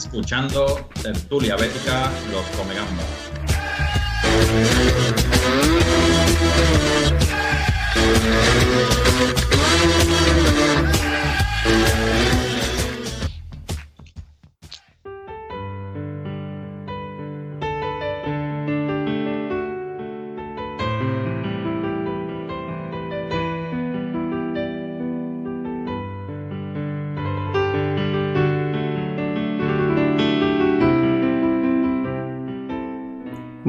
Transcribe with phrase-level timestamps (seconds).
[0.00, 3.19] Escuchando Tertulia Bética Los Comegambas.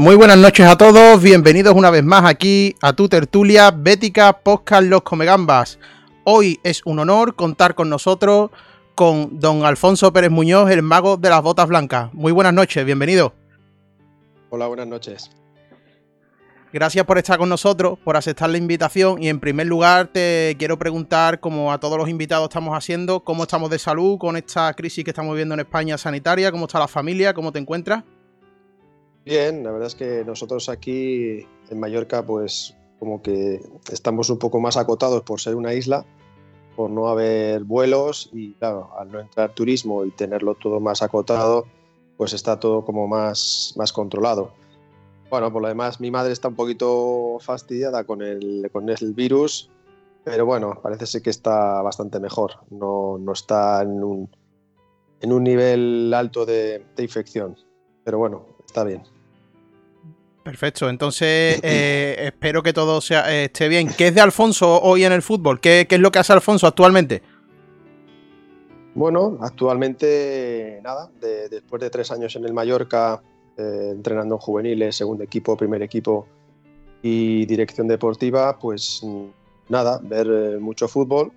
[0.02, 4.88] Muy buenas noches a todos, bienvenidos una vez más aquí a tu tertulia Bética Podcast
[4.88, 5.78] Los Comegambas.
[6.24, 8.50] Hoy es un honor contar con nosotros
[8.96, 12.12] con don Alfonso Pérez Muñoz, el mago de las botas blancas.
[12.14, 13.36] Muy buenas noches, bienvenido.
[14.50, 15.30] Hola, buenas noches.
[16.74, 20.80] Gracias por estar con nosotros, por aceptar la invitación y en primer lugar te quiero
[20.80, 25.04] preguntar, como a todos los invitados estamos haciendo, cómo estamos de salud con esta crisis
[25.04, 28.04] que estamos viviendo en España sanitaria, cómo está la familia, cómo te encuentras.
[29.24, 34.60] Bien, la verdad es que nosotros aquí en Mallorca pues como que estamos un poco
[34.60, 36.06] más acotados por ser una isla,
[36.76, 41.66] por no haber vuelos y claro, al no entrar turismo y tenerlo todo más acotado,
[42.18, 44.52] pues está todo como más, más controlado.
[45.30, 49.70] Bueno, por lo demás mi madre está un poquito fastidiada con el, con el virus,
[50.24, 54.30] pero bueno, parece ser que está bastante mejor, no, no está en un,
[55.22, 57.56] en un nivel alto de, de infección,
[58.04, 59.04] pero bueno, está bien.
[60.44, 63.90] Perfecto, entonces eh, espero que todo sea, eh, esté bien.
[63.96, 65.60] ¿Qué es de Alfonso hoy en el fútbol?
[65.60, 67.22] ¿Qué, ¿Qué, es lo que hace Alfonso actualmente?
[68.96, 73.22] Bueno, actualmente nada, de, después de tres años en el Mallorca,
[73.56, 76.28] eh, entrenando en juveniles, segundo equipo, primer equipo
[77.04, 79.06] y dirección deportiva, pues
[79.70, 81.32] nada, ver mucho fútbol,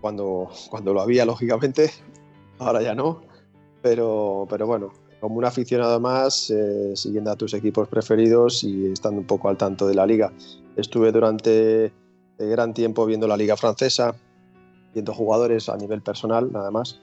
[0.00, 1.90] cuando, cuando lo había, lógicamente,
[2.58, 3.20] ahora ya no,
[3.82, 9.20] pero, pero bueno, como un aficionado más, eh, siguiendo a tus equipos preferidos y estando
[9.20, 10.32] un poco al tanto de la liga.
[10.76, 11.92] Estuve durante eh,
[12.38, 14.14] gran tiempo viendo la liga francesa,
[14.92, 17.00] viendo jugadores a nivel personal, nada más.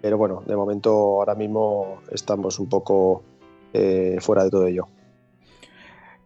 [0.00, 3.22] Pero bueno, de momento ahora mismo estamos un poco
[3.72, 4.88] eh, fuera de todo ello.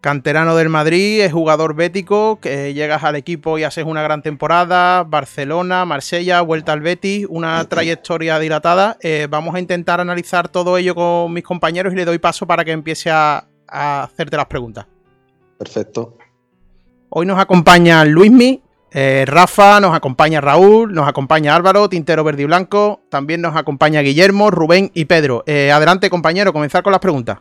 [0.07, 5.03] Canterano del Madrid, es jugador bético, que llegas al equipo y haces una gran temporada,
[5.03, 8.99] Barcelona, Marsella, vuelta al Betis, una trayectoria dilatada.
[9.01, 12.65] Eh, vamos a intentar analizar todo ello con mis compañeros y le doy paso para
[12.65, 14.87] que empiece a, a hacerte las preguntas.
[15.59, 16.17] Perfecto.
[17.09, 18.63] Hoy nos acompaña Luismi,
[18.93, 24.03] eh, Rafa, nos acompaña Raúl, nos acompaña Álvaro, Tintero Verde y Blanco, también nos acompaña
[24.03, 25.43] Guillermo, Rubén y Pedro.
[25.47, 27.39] Eh, adelante compañero, comenzar con las preguntas.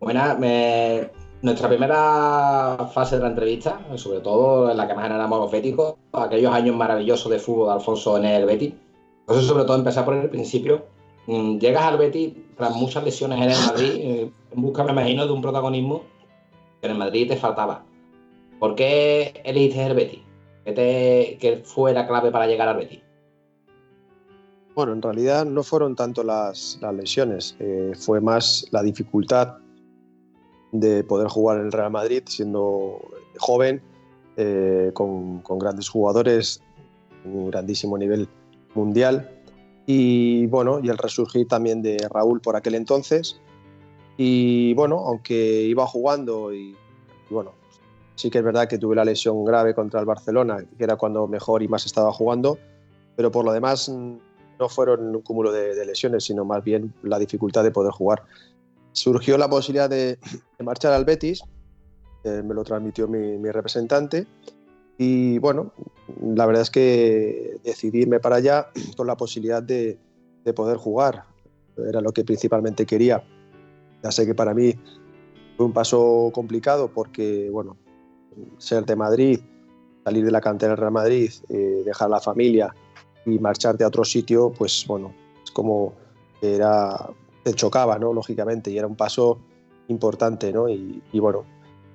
[0.00, 1.10] Buena, me...
[1.42, 5.94] nuestra primera fase de la entrevista, sobre todo en la que más generamos los béticos,
[6.12, 8.74] aquellos años maravillosos de fútbol de Alfonso en el Betis.
[9.20, 10.86] Entonces, sobre todo, empezar por el principio.
[11.26, 15.26] Mm, llegas al Betis tras muchas lesiones en el Madrid, eh, en busca, me imagino,
[15.26, 16.04] de un protagonismo
[16.80, 17.84] que en el Madrid te faltaba.
[18.60, 20.20] ¿Por qué elegiste el Betis?
[20.64, 21.38] ¿Qué, te...
[21.40, 23.00] ¿Qué fue la clave para llegar al Betis?
[24.74, 29.56] Bueno, en realidad no fueron tanto las, las lesiones, eh, fue más la dificultad
[30.72, 33.00] de poder jugar en el Real Madrid siendo
[33.38, 33.82] joven,
[34.36, 36.62] eh, con, con, grandes jugadores,
[37.24, 38.28] un grandísimo nivel
[38.74, 39.30] mundial.
[39.86, 43.40] Y bueno, y el resurgir también de Raúl por aquel entonces.
[44.16, 46.76] Y bueno, aunque iba jugando y,
[47.30, 47.52] bueno,
[48.16, 51.26] sí que es verdad que tuve la lesión grave contra el Barcelona, que era cuando
[51.26, 52.58] mejor y más estaba jugando,
[53.16, 57.62] pero por lo demás no fueron un cúmulo de lesiones, sino más bien la dificultad
[57.62, 58.24] de poder jugar
[58.98, 60.18] surgió la posibilidad de,
[60.58, 61.42] marchar al Betis,
[62.24, 64.26] eh, me lo transmitió mi, representante
[64.98, 65.72] y bueno,
[66.22, 69.98] la verdad es que decidí irme para allá con la posibilidad de,
[70.44, 71.24] de, poder jugar,
[71.76, 73.22] era lo que principalmente quería.
[74.02, 74.74] Ya sé que para mí
[75.56, 77.76] fue un paso complicado porque, bueno,
[78.58, 79.40] ser de Madrid,
[80.04, 82.74] salir de la cantera del Real Madrid, eh, dejar la familia
[83.26, 85.12] y marcharte a otro sitio, pues bueno,
[85.44, 85.94] es como
[86.40, 87.10] era
[87.54, 88.12] chocaba, ¿no?
[88.12, 89.40] Lógicamente, y era un paso
[89.88, 90.68] importante, ¿no?
[90.68, 91.44] Y, y, bueno,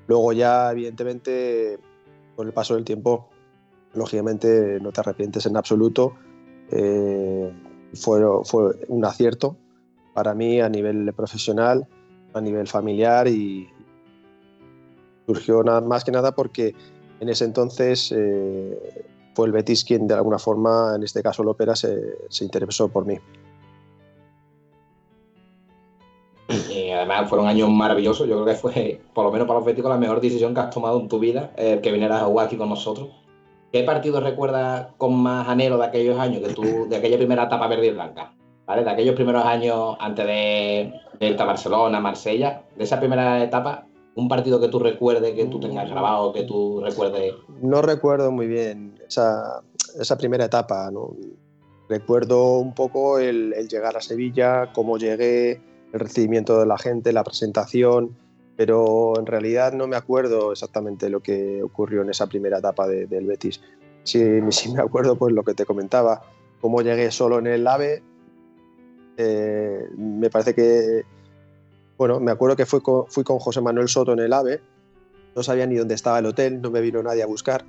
[0.07, 1.79] luego ya, evidentemente,
[2.35, 3.29] con el paso del tiempo,
[3.93, 6.13] lógicamente no te arrepientes en absoluto.
[6.71, 7.53] Eh,
[7.93, 8.23] fue,
[8.87, 9.55] un acierto
[10.13, 11.87] para mí a nivel profesional,
[12.33, 13.69] a nivel familiar y
[15.25, 16.75] surgió más que nada porque
[17.19, 19.05] en ese entonces eh,
[19.35, 23.05] fue el Betis quien de alguna forma, en este caso Lópera, se, se interesó por
[23.05, 23.17] mí.
[27.23, 28.27] Además fueron años maravillosos.
[28.27, 30.69] Yo creo que fue, por lo menos para los béticos, la mejor decisión que has
[30.69, 33.09] tomado en tu vida, el que vinieras a jugar aquí con nosotros.
[33.71, 37.67] ¿qué partido recuerdas con más anhelo de aquellos años, que tú, de aquella primera etapa
[37.67, 38.31] verde y blanca?
[38.67, 38.83] ¿Vale?
[38.83, 44.59] De aquellos primeros años antes de, de Barcelona, Marsella, de esa primera etapa, un partido
[44.59, 47.33] que tú recuerdes, que tú tengas grabado, que tú recuerdes.
[47.61, 49.63] No recuerdo muy bien esa,
[49.99, 51.15] esa primera etapa, ¿no?
[51.89, 55.61] Recuerdo un poco el, llegar a Sevilla, cómo llegué,
[55.93, 58.17] el recibimiento de la gente, la presentación,
[58.57, 63.25] pero en realidad no me acuerdo exactamente lo que ocurrió en esa primera etapa del
[63.25, 63.61] Betis.
[64.05, 66.23] Sí, me acuerdo pues lo que te comentaba,
[66.59, 68.03] cómo llegué solo en el AVE.
[69.15, 71.05] Eh, me parece que,
[71.97, 74.59] bueno, me acuerdo que fui con, fui con José Manuel Soto en el AVE,
[75.37, 77.63] no sabía ni dónde estaba el hotel, no me vino nadie a buscar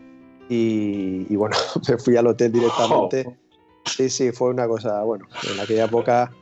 [0.49, 1.55] y, y bueno,
[1.89, 3.39] me fui al hotel directamente.
[3.87, 6.33] Sí, sí, fue una cosa, bueno, en aquella época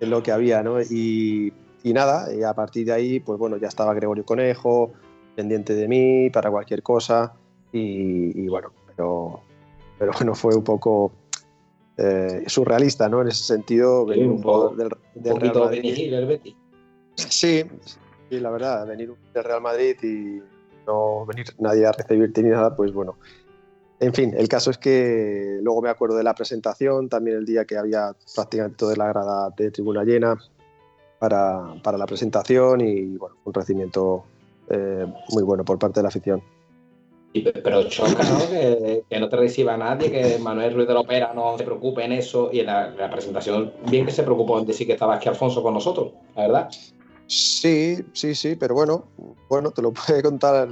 [0.00, 0.80] es lo que había, ¿no?
[0.80, 1.52] Y,
[1.84, 4.92] nada, y a partir de ahí, pues bueno, ya estaba Gregorio Conejo,
[5.36, 7.34] pendiente de mí para cualquier cosa,
[7.72, 9.40] y, bueno, pero,
[9.98, 11.12] pero bueno, fue un poco
[11.96, 13.22] eh, surrealista, ¿no?
[13.22, 16.12] En ese sentido, venir un, poco del, Real Madrid.
[16.12, 16.56] el Betis.
[17.14, 17.64] Sí,
[18.28, 20.42] sí, la verdad, venir del Real Madrid y
[20.86, 23.18] no venir nadie a recibirte ni nada, pues bueno,
[24.00, 27.66] en fin, el caso es que luego me acuerdo de la presentación, también el día
[27.66, 30.38] que había prácticamente toda la grada de tribuna llena
[31.18, 34.24] para, la presentación y bueno, un recibimiento
[34.70, 36.42] eh, muy bueno por parte de la afición.
[37.62, 38.38] pero choca, ¿no?
[38.48, 42.12] Que, no te reciba nadie, que Manuel Ruiz de la Opera no se preocupe en
[42.12, 45.62] eso y en la, presentación, bien que se preocupó en decir que estaba aquí Alfonso
[45.62, 46.70] con nosotros, la verdad.
[47.26, 49.04] Sí, sí, sí, pero bueno,
[49.50, 50.70] bueno, te lo puede contar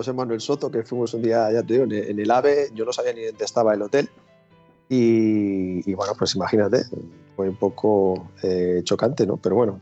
[0.00, 2.92] José Manuel Soto, que fuimos un día, ya te digo, en el AVE, yo no
[2.92, 4.08] sabía ni dónde estaba el hotel.
[4.88, 6.84] Y, bueno, pues imagínate,
[7.36, 9.36] fue un poco eh, chocante, ¿no?
[9.36, 9.78] Pero bueno,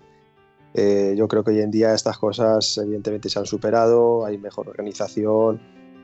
[0.75, 4.69] eh, yo creo que hoy en día estas cosas evidentemente se han superado, hay mejor
[4.69, 5.61] organización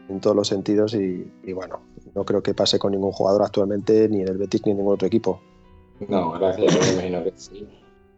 [0.08, 1.80] en todos los sentidos y, y bueno,
[2.14, 4.94] no creo que pase con ningún jugador actualmente, ni en el Betis ni en ningún
[4.94, 5.40] otro equipo.
[6.08, 7.68] No, gracias, me imagino que sí.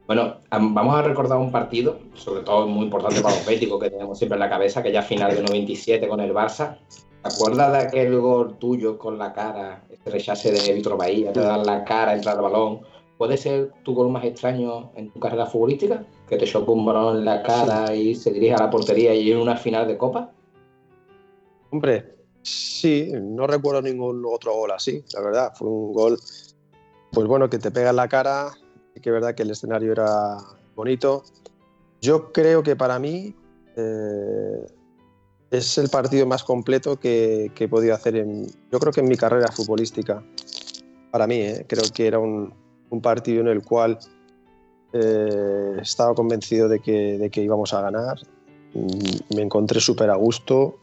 [0.07, 4.17] Bueno, vamos a recordar un partido, sobre todo muy importante para los béticos que tenemos
[4.17, 6.79] siempre en la cabeza, que ya final de 97 con el Barça.
[7.23, 11.41] ¿Te acuerdas de aquel gol tuyo con la cara, este rechace de Víctor Bahía, te
[11.41, 12.83] dan la cara, entrar al balón?
[13.19, 16.05] ¿Puede ser tu gol más extraño en tu carrera futbolística?
[16.29, 19.33] Que te choca un balón en la cara y se dirige a la portería y
[19.33, 20.31] en una final de Copa.
[21.71, 25.53] Hombre, sí, no recuerdo ningún otro gol así, la verdad.
[25.57, 26.17] Fue un gol,
[27.11, 28.53] pues bueno, que te pega en la cara,
[29.01, 30.39] que es verdad que el escenario era
[30.75, 31.25] bonito.
[32.01, 33.35] Yo creo que para mí
[33.77, 34.67] eh,
[35.51, 39.17] es el partido más completo que, he podido hacer en, yo creo que en mi
[39.17, 40.23] carrera futbolística.
[41.11, 42.55] Para mí, eh, creo que era un,
[43.03, 43.99] partido en el cual
[44.95, 48.19] eh, estaba convencido de que, de que íbamos a ganar.
[48.73, 50.79] Mm, me encontré súper a gusto,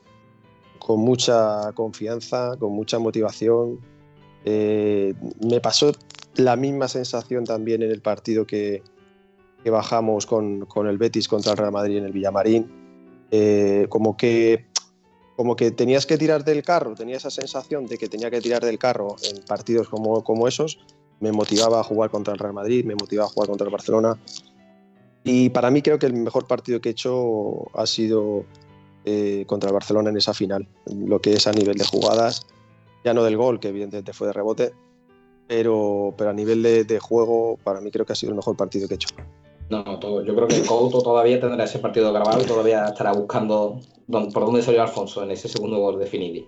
[0.77, 3.79] con mucha confianza, con mucha motivación.
[4.45, 5.93] me pasó
[6.35, 8.83] la misma sensación también en el partido que,
[9.65, 12.69] bajamos con, el Betis contra el Real Madrid en el Villamarín.
[13.31, 14.65] Eh, como, que,
[15.35, 18.63] como que tenías que tirar del carro, tenía esa sensación de que tenía que tirar
[18.63, 20.79] del carro en partidos como, como esos.
[21.19, 24.19] Me motivaba a jugar contra el Real Madrid, me motivaba a jugar contra el Barcelona.
[25.23, 28.45] Y para mí creo que el mejor partido que he hecho ha sido
[29.05, 30.67] eh, contra el Barcelona en esa final.
[30.85, 32.45] Lo que es a nivel de jugadas,
[33.05, 34.73] ya no del gol, que evidentemente fue de rebote,
[35.47, 38.87] pero, pero a nivel de, juego, para mí creo que ha sido el mejor partido
[38.87, 39.09] que he hecho.
[39.69, 43.79] No, yo creo que el Couto todavía tendrá ese partido grabado y todavía estará buscando
[44.09, 46.47] por dónde salió Alfonso en ese segundo gol de Finidi.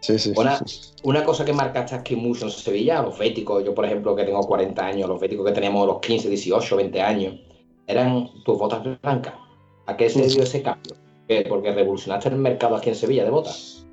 [0.00, 0.60] Sí, sí, una,
[1.02, 4.40] una, cosa que marcaste aquí mucho en Sevilla, los béticos, yo por ejemplo que tengo
[4.42, 7.34] 40 años, los béticos que teníamos los 15, 18, 20 años,
[7.86, 9.34] eran tus botas blancas.
[9.86, 10.94] ¿A qué se dio ese cambio?
[11.48, 13.86] Porque revolucionaste el mercado aquí en Sevilla de botas.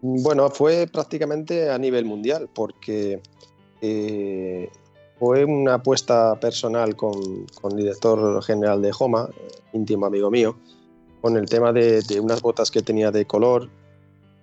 [0.00, 3.20] Bueno, fue prácticamente a nivel mundial, porque
[3.80, 4.70] eh,
[5.18, 9.28] fue una apuesta personal con, el director general de Joma,
[9.72, 10.56] íntimo amigo mío,
[11.20, 13.68] con el tema de, unas botas que tenía de color.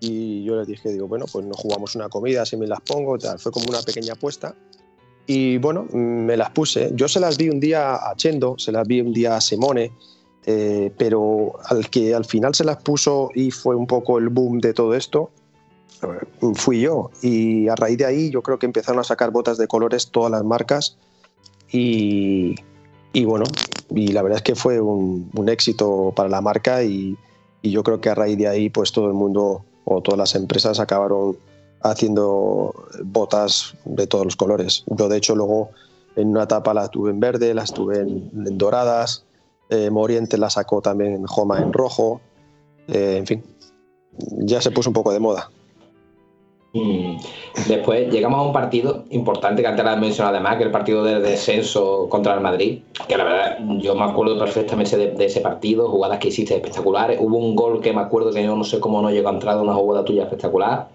[0.01, 3.17] Y yo le dije, digo, bueno, pues nos jugamos una comida, si me las pongo,
[3.17, 3.39] tal.
[3.39, 4.53] Fue como una pequeña apuesta.
[5.25, 6.91] Y bueno, me las puse.
[6.93, 9.93] Yo se las vi un día a Chendo, se las vi un día a Simone,
[10.45, 14.59] eh, pero al que al final se las puso y fue un poco el boom
[14.59, 15.31] de todo esto,
[16.55, 17.12] fui yo.
[17.21, 20.31] Y a raíz de ahí yo creo que empezaron a sacar botas de colores todas
[20.31, 20.97] las marcas
[21.71, 22.55] y,
[23.25, 23.45] bueno,
[23.89, 27.17] y la verdad es que fue un, éxito para la marca y,
[27.63, 30.79] yo creo que a raíz de ahí pues todo el mundo o todas las empresas
[30.79, 31.35] acabaron
[31.81, 34.83] haciendo botas de todos los colores.
[34.85, 35.71] Yo de hecho luego
[36.15, 39.25] en una etapa las tuve en verde, las tuve en, doradas,
[39.69, 42.21] eh, Moriente la sacó también en Joma en rojo,
[42.88, 43.43] eh, en fin,
[44.19, 45.50] ya se puso un poco de moda.
[46.75, 47.15] Mm.
[47.70, 51.22] Después llegamos a un partido importante que antes la mencionado además, que el partido de
[51.22, 56.20] descenso contra el Madrid, que la verdad yo me acuerdo perfectamente de, ese partido, jugadas
[56.20, 57.17] que hiciste espectaculares.
[57.22, 59.58] Hubo un gol que me acuerdo que yo no sé cómo no llegó a entrar,
[59.58, 60.89] una jugada tuya espectacular.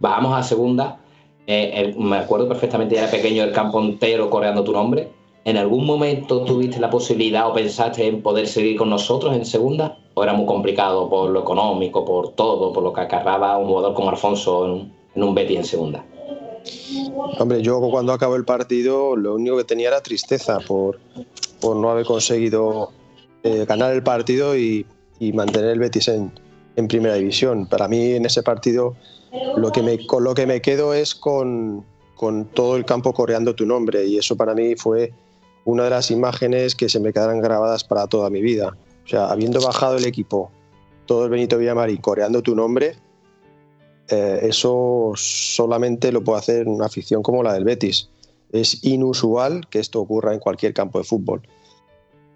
[0.00, 0.98] Bajamos a segunda,
[1.46, 5.10] eh, me acuerdo perfectamente, ya era pequeño el campo entero coreando tu nombre.
[5.44, 9.98] ¿En algún momento tuviste la posibilidad o pensaste en poder seguir con nosotros en segunda?
[10.14, 13.94] ¿O era muy complicado por lo económico, por todo, por lo que acarraba un jugador
[13.94, 16.04] como Alfonso en en un Betty en segunda.
[17.38, 20.98] Hombre, yo cuando acabó el partido lo único que tenía era tristeza por,
[21.60, 22.90] por no haber conseguido
[23.42, 24.86] eh, ganar el partido y,
[25.34, 26.32] mantener el Betis en,
[26.76, 27.66] en, primera división.
[27.66, 28.94] Para mí en ese partido
[29.56, 31.84] lo que me, con lo que me quedo es con,
[32.14, 35.12] con todo el campo coreando tu nombre y eso para mí fue
[35.64, 38.76] una de las imágenes que se me quedarán grabadas para toda mi vida.
[39.04, 40.50] O sea, habiendo bajado el equipo,
[41.06, 42.96] todo el Benito Villamarín coreando tu nombre,
[44.10, 48.08] eh, eso solamente lo puede hacer una afición como la del Betis.
[48.52, 51.42] Es inusual que esto ocurra en cualquier campo de fútbol.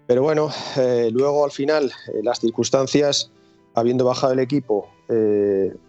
[0.05, 3.31] Pero bueno, eh, luego al final, eh, las circunstancias,
[3.73, 4.89] habiendo bajado el equipo,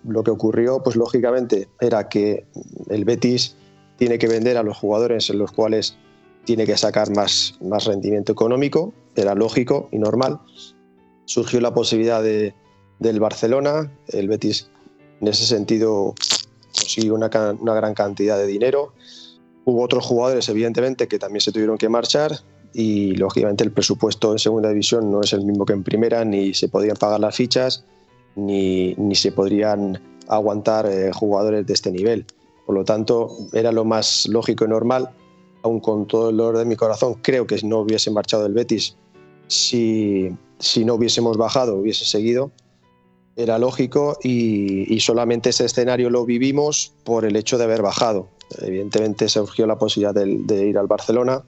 [0.07, 2.45] lo que ocurrió, pues lógicamente, era que
[2.91, 3.57] el Betis
[3.97, 5.97] tiene que vender a los jugadores en los cuales
[6.45, 10.41] tiene que sacar más, más rendimiento económico, era lógico y normal.
[11.25, 12.55] Surgió la posibilidad de,
[12.99, 14.69] del Barcelona, el Betis
[15.21, 16.15] en ese sentido
[16.73, 18.93] consiguió una, gran cantidad de dinero.
[19.65, 22.33] Hubo otros jugadores, evidentemente, que también se tuvieron que marchar
[22.73, 26.53] y, lógicamente, el presupuesto en segunda división no es el mismo que en primera, ni
[26.55, 27.85] se podían pagar las fichas,
[28.37, 32.27] ni, se podrían aguantar eh, jugadores de este nivel.
[32.67, 35.11] Por lo tanto, era lo más lógico y normal,
[35.63, 38.97] aun con todo el dolor de mi corazón, creo que no hubiese marchado el Betis
[39.47, 42.51] si, si no hubiésemos bajado, hubiese seguido
[43.37, 48.29] era lógico y, solamente ese escenario lo vivimos por el hecho de haber bajado.
[48.61, 51.43] Evidentemente surgió la posibilidad de, ir al Barcelona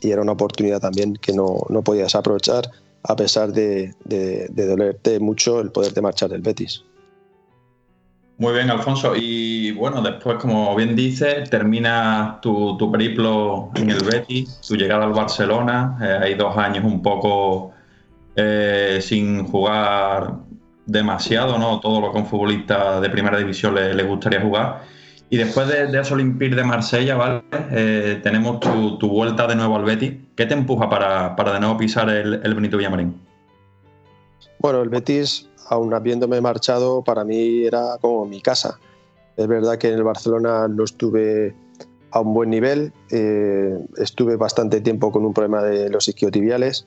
[0.00, 2.70] y era una oportunidad también que no, podías aprovechar
[3.04, 3.94] a pesar de,
[4.48, 6.84] dolerte mucho el poder de marchar del Betis.
[8.38, 9.12] Muy bien, Alfonso.
[9.14, 15.12] Y bueno, después, como bien dices, termina tu, periplo en el Betis, tu llegada al
[15.12, 15.98] Barcelona.
[16.00, 17.72] Eh, hay dos años un poco
[18.34, 20.38] eh, sin jugar
[20.86, 21.80] demasiado, ¿no?
[21.80, 24.82] Todo lo que un futbolista de primera división le, gustaría jugar.
[25.30, 27.42] Y después de, de ese de Marsella, ¿vale?
[27.70, 30.12] Eh, tenemos tu, vuelta de nuevo al Betis.
[30.36, 33.18] ¿Qué te empuja para, de nuevo pisar el, Benito Villamarín?
[34.58, 38.78] Bueno, el Betis, aún habiéndome marchado, para mí era como mi casa.
[39.36, 41.54] Es verdad que en el Barcelona no estuve
[42.10, 42.92] a un buen nivel.
[43.10, 46.86] Eh, estuve bastante tiempo con un problema de los isquiotibiales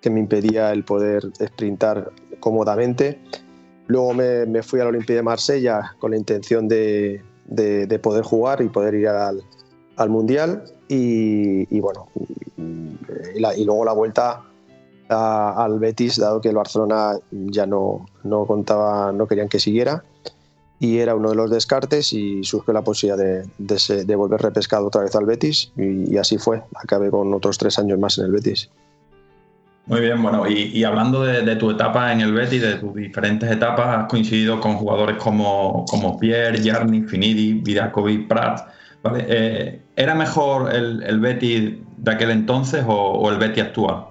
[0.00, 2.10] que me impedía el poder sprintar
[2.42, 3.20] cómodamente.
[3.86, 7.22] Luego me, fui a la Olimpia de Marsella con la intención de,
[8.02, 9.42] poder jugar y poder ir al,
[10.08, 10.64] Mundial.
[10.88, 12.08] Y, bueno,
[12.56, 14.42] y, luego la vuelta
[15.08, 20.04] al Betis, dado que el Barcelona ya no, no contaba, no querían que siguiera.
[20.80, 25.02] Y era uno de los descartes y surgió la posibilidad de, de, volver repescado otra
[25.02, 25.70] vez al Betis.
[25.76, 26.64] Y, y así fue.
[26.74, 28.68] Acabé con otros tres años más en el Betis.
[29.86, 33.98] Muy bien, bueno, y, hablando de, tu etapa en el Betis, de tus diferentes etapas,
[33.98, 38.60] has coincidido con jugadores como, como Pierre, Jarni, Finidi, Vidakovic, Prat.
[39.02, 39.26] ¿vale?
[39.28, 44.06] Eh, ¿Era mejor el, el, Betis de aquel entonces o, el Betis actual?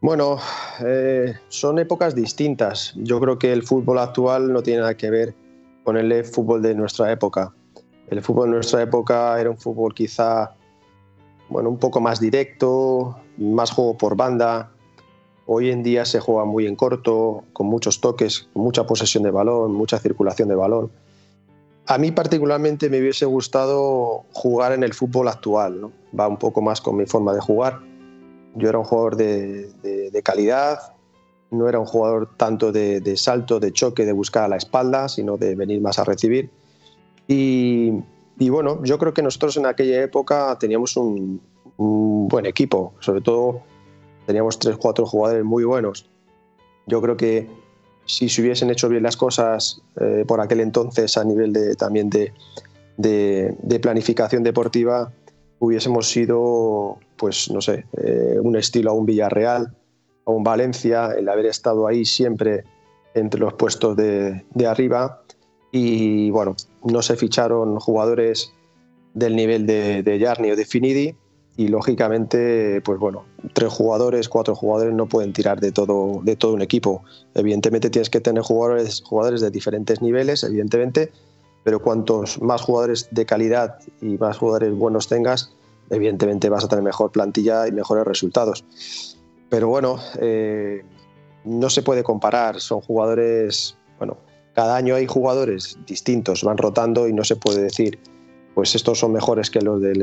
[0.00, 0.38] Bueno,
[0.84, 2.94] eh, son épocas distintas.
[2.96, 5.34] Yo creo que el fútbol actual no tiene nada que ver
[5.84, 7.54] con el fútbol de nuestra época.
[8.08, 10.57] El fútbol de nuestra época era un fútbol quizá
[11.48, 14.70] bueno, un poco más directo, más juego por banda.
[15.46, 19.72] Hoy en día se juega muy en corto, con muchos toques, mucha posesión de balón,
[19.72, 20.90] mucha circulación de balón.
[21.86, 26.82] A mí particularmente me hubiese gustado jugar en el fútbol actual, va un poco más
[26.82, 27.80] con mi forma de jugar.
[28.56, 30.92] Yo era un jugador de, calidad,
[31.50, 35.08] no era un jugador tanto de, de, salto, de choque, de buscar a la espalda,
[35.08, 36.50] sino de venir más a recibir.
[37.26, 37.94] Y,
[38.38, 41.40] y bueno, yo creo que nosotros en aquella época teníamos un,
[41.76, 43.62] buen equipo, sobre todo
[44.26, 46.08] teníamos tres, cuatro jugadores muy buenos.
[46.86, 47.48] Yo creo que
[48.04, 52.10] si se hubiesen hecho bien las cosas eh, por aquel entonces a nivel de, también
[52.10, 52.32] de,
[53.80, 55.12] planificación deportiva,
[55.60, 59.72] hubiésemos sido, pues no sé, eh, un estilo a un Villarreal,
[60.26, 62.64] a un Valencia, el haber estado ahí siempre
[63.14, 65.22] entre los puestos de arriba
[65.72, 68.52] y bueno, no se ficharon jugadores
[69.14, 71.14] del nivel de, de Jarni o de Finidi
[71.58, 76.54] y lógicamente, pues bueno, tres jugadores, cuatro jugadores no pueden tirar de todo, de todo
[76.54, 77.02] un equipo.
[77.34, 81.10] Evidentemente tienes que tener jugadores, jugadores de diferentes niveles, evidentemente,
[81.64, 85.52] pero cuantos más jugadores de calidad y más jugadores buenos tengas,
[85.90, 88.64] evidentemente vas a tener mejor plantilla y mejores resultados.
[89.48, 90.84] Pero bueno, eh,
[91.44, 94.16] no se puede comparar, son jugadores, bueno,
[94.58, 97.96] cada año hay jugadores distintos, van rotando y no se puede decir,
[98.56, 99.94] pues estos son mejores que los, de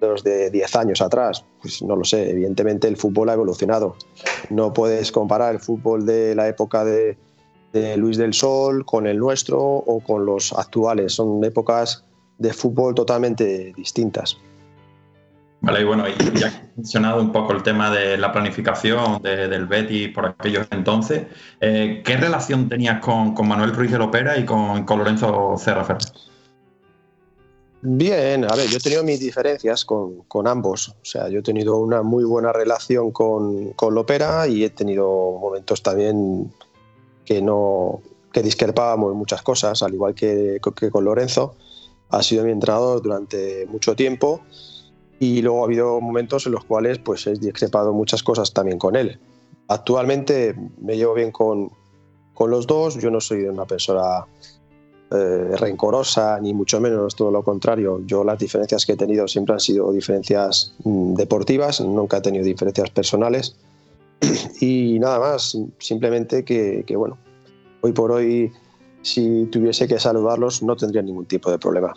[0.00, 1.44] los de 10 años atrás.
[1.60, 3.96] Pues no lo sé, evidentemente el fútbol ha evolucionado.
[4.48, 7.18] No puedes comparar el fútbol de la época de,
[7.74, 11.12] de Luis del Sol con el nuestro o con los actuales.
[11.12, 12.02] Son épocas
[12.38, 14.38] de fútbol totalmente distintas.
[15.62, 16.04] Vale, y bueno,
[16.34, 21.22] ya he mencionado un poco el tema de la planificación del Betty por aquellos entonces.
[21.60, 25.98] Eh, ¿Qué relación tenías con, Manuel Ruiz de Lopera y con, Lorenzo Cerrafer?
[27.82, 30.88] Bien, a ver, yo he tenido mis diferencias con, ambos.
[30.88, 35.38] O sea, yo he tenido una muy buena relación con, con Lopera y he tenido
[35.40, 36.52] momentos también
[37.24, 38.00] que no
[38.32, 41.54] que discrepábamos muchas cosas, al igual que, que con Lorenzo.
[42.08, 44.40] Ha sido mi entrenador durante mucho tiempo
[45.22, 48.96] y luego ha habido momentos en los cuales pues he discrepado muchas cosas también con
[48.96, 49.20] él.
[49.68, 51.70] Actualmente me llevo bien con,
[52.34, 54.26] con los dos, yo no soy una persona
[55.12, 58.02] eh, rencorosa ni mucho menos, todo lo contrario.
[58.04, 62.44] Yo las diferencias que he tenido siempre han sido diferencias mm, deportivas, nunca he tenido
[62.44, 63.54] diferencias personales
[64.60, 67.16] y nada más, simplemente que, que bueno,
[67.80, 68.50] hoy por hoy
[69.02, 71.94] si tuviese que saludarlos no tendría ningún tipo de problema.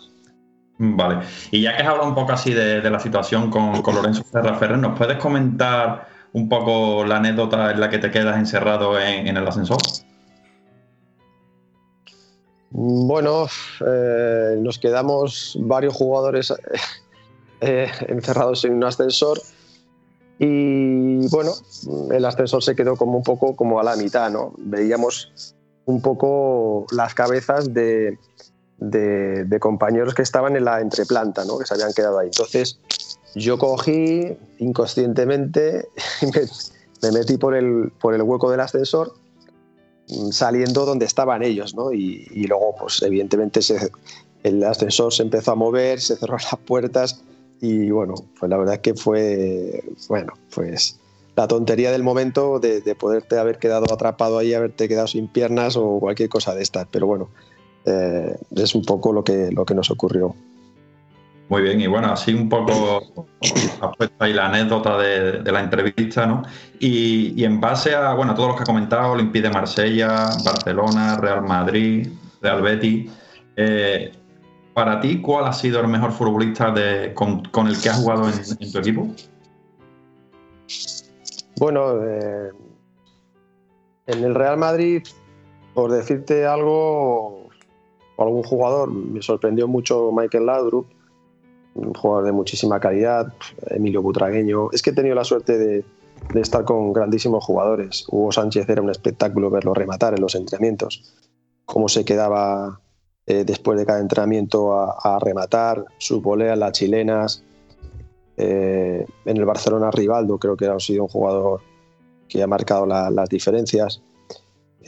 [0.78, 1.24] Vale.
[1.50, 4.98] Y ya que has hablado un poco así de, la situación con, Lorenzo Ferrer, ¿nos
[4.98, 9.78] puedes comentar un poco la anécdota en la que te quedas encerrado en, el ascensor?
[12.70, 13.46] Bueno,
[13.86, 16.52] eh, nos quedamos varios jugadores
[17.62, 19.40] eh, encerrados en un ascensor
[20.38, 21.52] y bueno,
[22.10, 24.52] el ascensor se quedó como un poco como a la mitad, ¿no?
[24.58, 25.54] Veíamos
[25.86, 28.18] un poco las cabezas de,
[28.78, 31.58] de, compañeros que estaban en la entreplanta, ¿no?
[31.58, 32.26] que se habían quedado ahí.
[32.26, 32.78] Entonces
[33.34, 35.88] yo cogí inconscientemente,
[36.22, 36.42] me,
[37.02, 39.14] me metí por el, por el hueco del ascensor
[40.08, 41.92] mm, saliendo donde estaban ellos, ¿no?
[41.92, 43.60] Y, luego, pues evidentemente
[44.42, 47.22] el ascensor se empezó a mover, se cerró las puertas
[47.60, 50.98] y bueno, pues la verdad es que fue, bueno, pues
[51.36, 55.76] la tontería del momento de, de poderte haber quedado atrapado ahí, haberte quedado sin piernas
[55.76, 57.28] o cualquier cosa de estas, pero bueno,
[57.86, 60.34] eh, es un poco lo que, lo que nos ocurrió.
[61.48, 63.26] Muy bien, y bueno, así un poco
[63.80, 66.42] has puesto ahí la anécdota de, la entrevista, ¿no?
[66.80, 71.42] Y, en base a, bueno, todos los que ha comentado, Olympique de Marsella, Barcelona, Real
[71.42, 72.08] Madrid,
[72.42, 73.12] Real Betis,
[73.54, 74.12] eh,
[74.74, 76.74] para ti, ¿cuál ha sido el mejor futbolista
[77.14, 79.08] con, el que has jugado en, tu equipo?
[81.58, 82.50] Bueno, eh,
[84.06, 85.02] en el Real Madrid,
[85.74, 87.45] por decirte algo,
[88.24, 88.90] algún jugador.
[88.90, 90.86] Me sorprendió mucho Michael Laudrup,
[91.74, 93.32] un jugador de muchísima calidad,
[93.68, 94.70] Emilio Butragueño.
[94.72, 95.84] Es que he tenido la suerte de,
[96.34, 98.06] estar con grandísimos jugadores.
[98.08, 101.14] Hugo Sánchez era un espectáculo verlo rematar en los entrenamientos,
[101.64, 102.80] cómo se quedaba
[103.26, 107.44] eh, después de cada entrenamiento a, rematar, sus voleas, las chilenas.
[108.38, 111.62] Eh, en el Barcelona Rivaldo creo que ha sido un jugador
[112.28, 114.02] que ha marcado las diferencias.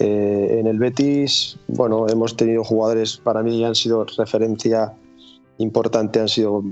[0.00, 4.94] Eh, en el Betis, bueno, hemos tenido jugadores, para mí han sido referencia
[5.58, 6.62] importante, han sido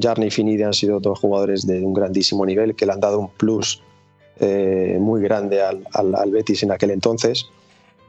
[0.00, 3.28] Jarni Finide, han sido dos jugadores de un grandísimo nivel que le han dado un
[3.28, 3.82] plus
[4.38, 7.46] eh, muy grande al, Betis en aquel entonces.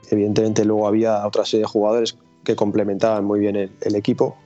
[0.10, 4.38] Evidentemente luego había otra serie de jugadores que complementaban muy bien el, equipo.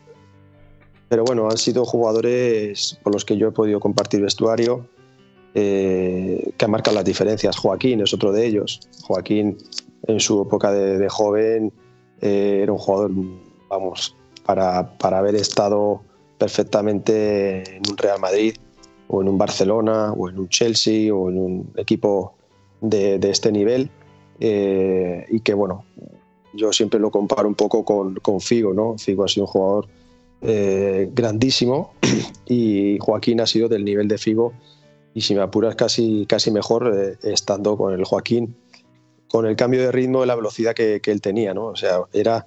[1.08, 4.88] Pero bueno, han sido jugadores con los que yo he podido compartir vestuario,
[5.58, 7.56] eh, que han marcado las diferencias.
[7.56, 8.82] Joaquín es otro de ellos.
[9.04, 9.58] Joaquín
[10.06, 11.72] en su época de, joven
[12.20, 13.12] eh, era un jugador,
[13.70, 16.02] vamos, para, para, haber estado
[16.38, 18.58] perfectamente en un Real Madrid
[19.08, 22.36] o en un Barcelona o en un Chelsea o en un equipo
[22.82, 23.90] de, este nivel
[24.42, 25.86] eh, y que bueno,
[26.54, 28.98] yo siempre lo comparo un poco con, con Figo, ¿no?
[28.98, 29.88] Figo ha sido un jugador
[30.42, 31.94] grandísimo
[32.46, 34.52] y Joaquín ha sido del nivel de Figo
[35.16, 38.56] y si me apuras casi, casi mejor estando con el Joaquín
[39.28, 41.66] con el cambio de ritmo y la velocidad que, él tenía, ¿no?
[41.66, 42.46] O sea, era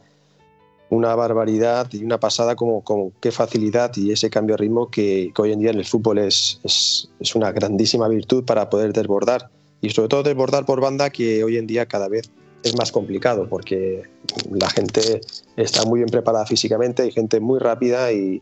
[0.90, 5.33] una barbaridad y una pasada como, como qué facilidad y ese cambio de ritmo que,
[5.37, 9.50] hoy en día en el fútbol es, es, una grandísima virtud para poder desbordar
[9.83, 12.31] y sobre todo desbordar por banda que hoy en día cada vez
[12.62, 14.04] es más complicado porque
[14.50, 15.20] la gente
[15.57, 18.40] está muy bien preparada físicamente, hay gente muy rápida y,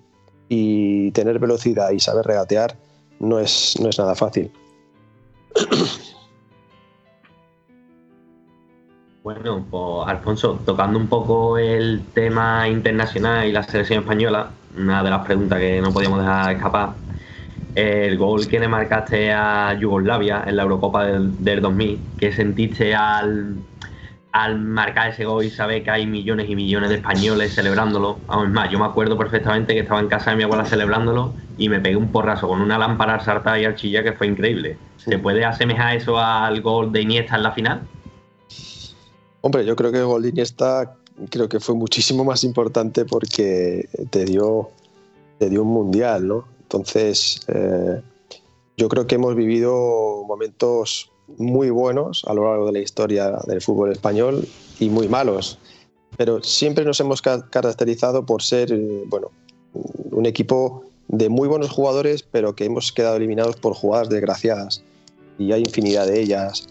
[0.48, 2.76] y tener velocidad y saber regatear
[3.20, 4.50] no es, no es nada fácil.
[9.22, 15.10] Bueno, pues Alfonso, tocando un poco el tema internacional y la selección española, una de
[15.10, 16.90] las preguntas que no podíamos dejar escapar,
[17.74, 22.94] el gol que le marcaste a Yugoslavia en la Eurocopa del, del 2000, ¿qué sentiste
[22.94, 23.56] al,
[24.36, 28.18] al marcar ese gol y saber que hay millones y millones de españoles celebrándolo.
[28.28, 31.70] Aún más, yo me acuerdo perfectamente que estaba en casa de mi abuela celebrándolo y
[31.70, 34.76] me pegué un porrazo con una lámpara al y al chilla que fue increíble.
[34.98, 37.88] ¿Se puede asemejar eso al gol de Iniesta en la final?
[39.40, 40.96] Hombre, yo creo que el gol de Iniesta
[41.30, 44.68] creo que fue muchísimo más importante porque te dio,
[45.38, 46.46] te dio un mundial, ¿no?
[46.60, 48.02] Entonces, eh,
[48.76, 53.60] yo creo que hemos vivido momentos muy buenos a lo largo de la historia del
[53.60, 54.46] fútbol español
[54.78, 55.58] y muy malos.
[56.16, 59.30] Pero siempre nos hemos caracterizado por ser eh, bueno,
[60.12, 64.82] un equipo de muy buenos jugadores, pero que hemos quedado eliminados por jugadas desgraciadas.
[65.38, 66.66] Y hay infinidad de ellas.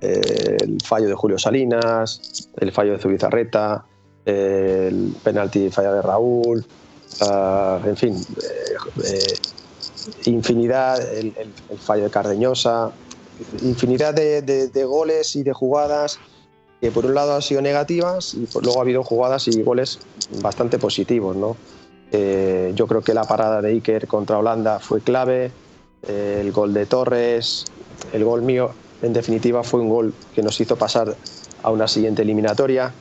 [0.00, 3.84] Eh, el fallo de Julio Salinas, el fallo de Zubizarreta,
[4.24, 6.64] el penalti falla de Raúl,
[7.20, 8.16] ah, en fin,
[9.04, 9.34] eh,
[10.26, 12.90] infinidad, el, el, fallo de Cardeñosa,
[13.62, 16.18] infinidad de, goles y de jugadas
[16.80, 19.98] que por un lado han sido negativas y luego ha habido jugadas y goles
[20.42, 21.36] bastante positivos.
[21.36, 21.56] ¿no?
[22.12, 25.50] Eh, yo creo que la parada de Iker contra Holanda fue clave,
[26.06, 27.64] eh, el gol de Torres,
[28.12, 31.14] el gol mío en definitiva fue un gol que nos hizo pasar
[31.62, 32.92] a una siguiente eliminatoria.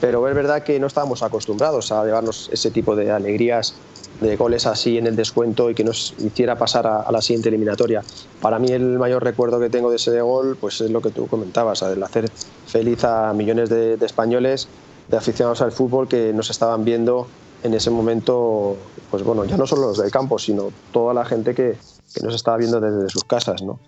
[0.00, 3.74] Pero es verdad que no estábamos acostumbrados a llevarnos ese tipo de alegrías
[4.20, 8.02] de goles así en el descuento y que nos hiciera pasar a, la siguiente eliminatoria.
[8.40, 11.26] Para mí el mayor recuerdo que tengo de ese gol pues es lo que tú
[11.26, 12.30] comentabas, el hacer
[12.66, 14.68] feliz a millones de, españoles,
[15.08, 17.26] de aficionados al fútbol que nos estaban viendo
[17.62, 18.76] en ese momento,
[19.10, 21.76] pues bueno, ya no solo los del campo, sino toda la gente que,
[22.22, 23.80] nos estaba viendo desde sus casas, ¿no?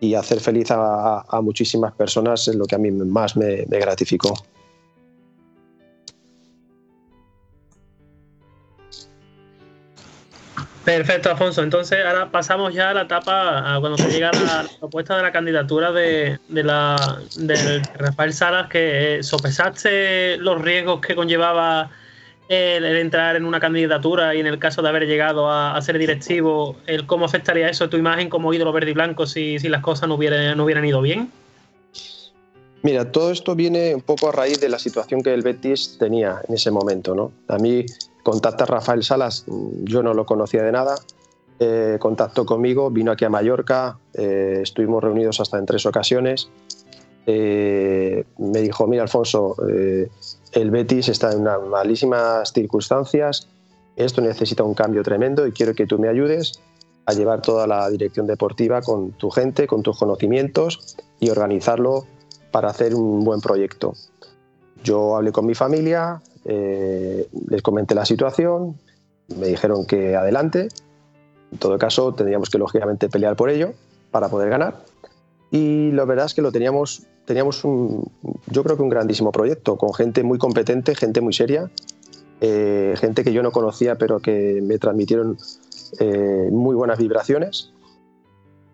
[0.00, 4.32] Y hacer feliz a, muchísimas personas es lo que a mí más me gratificó.
[10.84, 11.62] Perfecto, Alfonso.
[11.62, 15.22] Entonces, ahora pasamos ya a la etapa, a cuando se llega a la propuesta de
[15.22, 17.20] la candidatura de, la,
[17.96, 21.90] Rafael Salas, que sopesaste los riesgos que conllevaba
[22.48, 26.76] el, entrar en una candidatura y en el caso de haber llegado a, ser directivo,
[26.86, 29.80] el cómo afectaría eso a tu imagen como ídolo verde y blanco si, si las
[29.80, 31.30] cosas no hubieran, no hubieran ido bien.
[32.82, 36.42] Mira, todo esto viene un poco a raíz de la situación que el Betis tenía
[36.46, 37.14] en ese momento.
[37.14, 37.32] ¿no?
[37.48, 37.86] A mí
[38.24, 39.44] contacta a Rafael Salas,
[39.84, 40.96] yo no lo conocía de nada,
[41.60, 46.50] eh, contactó conmigo, vino aquí a Mallorca, eh, estuvimos reunidos hasta en tres ocasiones.
[47.26, 53.48] Eh, me dijo, mira Alfonso, el Betis está en unas malísimas circunstancias,
[53.96, 56.60] esto necesita un cambio tremendo y quiero que tú me ayudes
[57.06, 62.06] a llevar toda la dirección deportiva con tu gente, con tus conocimientos y organizarlo
[62.50, 63.94] para hacer un buen proyecto.
[64.82, 68.78] Yo hablé con mi familia, eh, les comenté la situación,
[69.38, 70.68] me dijeron que adelante.
[71.52, 73.72] En todo caso, tendríamos que lógicamente pelear por ello
[74.10, 74.84] para poder ganar.
[75.50, 78.10] Y la verdad es que lo teníamos, teníamos un,
[78.46, 81.70] yo creo que un grandísimo proyecto, con gente muy competente, gente muy seria,
[82.40, 85.38] eh, gente que yo no conocía, pero que me transmitieron
[86.00, 87.73] eh, muy buenas vibraciones.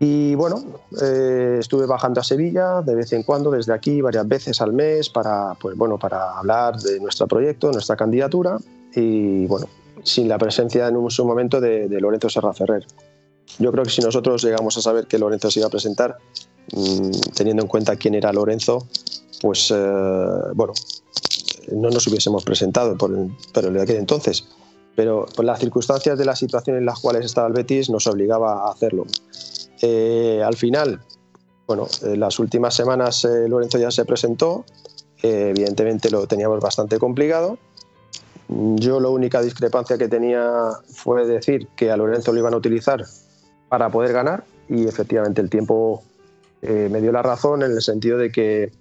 [0.03, 0.65] Y bueno,
[1.03, 5.11] eh, estuve bajando a Sevilla de vez en cuando, desde aquí, varias veces al mes,
[5.11, 8.57] para, pues, bueno, para hablar de nuestro proyecto, de nuestra candidatura
[8.95, 9.67] y bueno,
[10.03, 12.87] sin la presencia en un momento de, Lorenzo Serra Ferrer.
[13.59, 16.17] Yo creo que si nosotros llegamos a saber que Lorenzo se iba a presentar,
[16.73, 18.87] mm, teniendo en cuenta quién era Lorenzo,
[19.43, 19.77] pues eh,
[20.55, 20.73] bueno,
[21.73, 23.11] no nos hubiésemos presentado por,
[23.53, 24.47] pero de aquel entonces.
[24.97, 28.67] Pero por las circunstancias de la situación en las cuales estaba el Betis nos obligaba
[28.67, 29.05] a hacerlo.
[29.83, 31.01] Eh, al final,
[31.67, 34.65] bueno, en las últimas semanas eh, Lorenzo ya se presentó,
[35.23, 37.59] eh, evidentemente lo teníamos bastante complicado.
[38.49, 43.05] Yo la única discrepancia que tenía fue decir que a Lorenzo lo iban a utilizar
[43.69, 46.03] para poder ganar y efectivamente el tiempo
[46.63, 48.73] me dio la razón en el sentido de que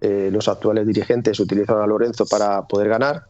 [0.00, 3.24] los actuales dirigentes utilizaron a Lorenzo para poder ganar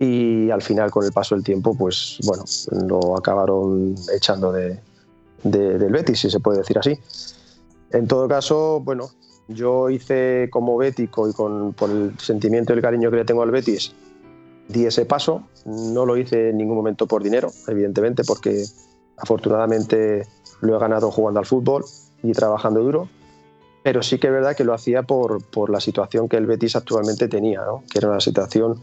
[0.00, 2.44] y al final con el paso del tiempo pues bueno
[2.86, 4.78] lo acabaron echando de,
[5.44, 6.98] del Betis, si se puede decir así.
[7.90, 9.10] En todo caso, bueno,
[9.48, 13.42] yo hice como bético y con, por el sentimiento y el cariño que le tengo
[13.42, 13.94] al Betis,
[14.68, 15.44] di ese paso.
[15.66, 18.64] No lo hice en ningún momento por dinero, evidentemente, porque
[19.16, 20.26] afortunadamente
[20.60, 21.84] lo he ganado jugando al fútbol
[22.22, 23.08] y trabajando duro.
[23.82, 26.74] Pero sí que es verdad que lo hacía por, por la situación que el Betis
[26.74, 28.80] actualmente tenía, que era una situación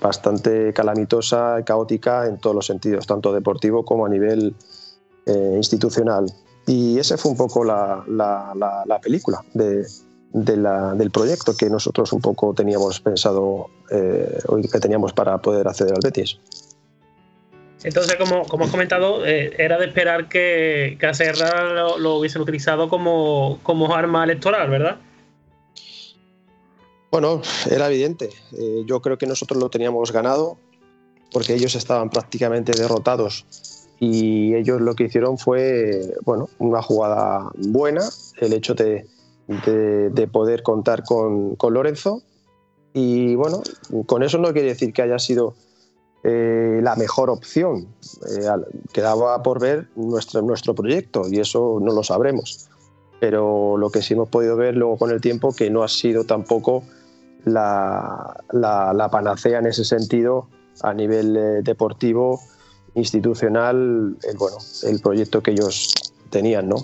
[0.00, 4.56] bastante calamitosa caótica en todos los sentidos, tanto deportivo como a nivel
[5.26, 6.26] eh, institucional.
[6.66, 8.04] Y esa fue un poco la,
[9.02, 9.84] película de,
[10.32, 14.38] del proyecto que nosotros un poco teníamos pensado eh,
[14.70, 16.38] que teníamos para poder acceder al Betis.
[17.84, 22.40] Entonces, como, como has comentado, eh, era de esperar que, que a Serra lo, hubiesen
[22.40, 24.98] utilizado como, como, arma electoral, ¿verdad?
[27.10, 28.30] Bueno, era evidente.
[28.56, 30.58] Eh, yo creo que nosotros lo teníamos ganado
[31.32, 33.44] porque ellos estaban prácticamente derrotados
[34.04, 38.02] y ellos lo que hicieron fue, bueno, una jugada buena,
[38.40, 39.06] el hecho de,
[39.46, 42.20] de, poder contar con, con Lorenzo
[42.92, 43.62] y bueno,
[44.06, 45.54] con eso no quiere decir que haya sido
[46.24, 47.86] eh, la mejor opción.
[48.28, 48.48] Eh,
[48.92, 52.68] quedaba por ver nuestro, nuestro proyecto y eso no lo sabremos.
[53.20, 56.24] Pero lo que sí hemos podido ver luego con el tiempo que no ha sido
[56.24, 56.82] tampoco
[57.44, 60.48] la, la, panacea en ese sentido
[60.82, 62.40] a nivel eh, deportivo,
[62.94, 65.94] institucional, el, bueno, el proyecto que ellos
[66.30, 66.76] tenían, ¿no?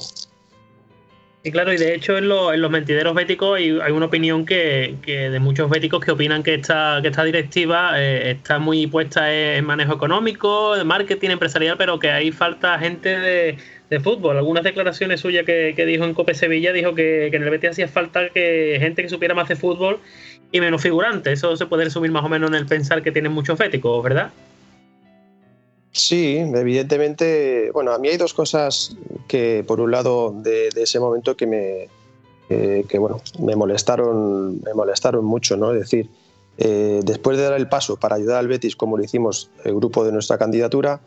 [1.45, 5.39] Y claro, y de hecho en, los mentideros béticos hay, hay una opinión que, de
[5.39, 9.95] muchos béticos que opinan que esta, que esta directiva eh, está muy puesta en, manejo
[9.95, 13.57] económico, de marketing empresarial, pero que ahí falta gente de,
[14.01, 14.37] fútbol.
[14.37, 18.29] Algunas declaraciones suyas que, dijo en Cope Sevilla dijo que, en el Betis hacía falta
[18.29, 20.01] que gente que supiera más de fútbol
[20.53, 21.33] y menos figurante.
[21.33, 24.31] Eso se puede resumir más o menos en el pensar que tienen muchos béticos, ¿verdad?
[25.93, 28.97] Sí, evidentemente, bueno, a mí hay dos cosas
[29.27, 31.89] que, por un lado, de, ese momento que me,
[32.49, 35.73] que, bueno, me molestaron, me molestaron mucho, ¿no?
[35.73, 36.09] Es decir,
[36.61, 40.05] eh, después de dar el paso para ayudar al Betis, como lo hicimos el grupo
[40.05, 41.01] de nuestra candidatura,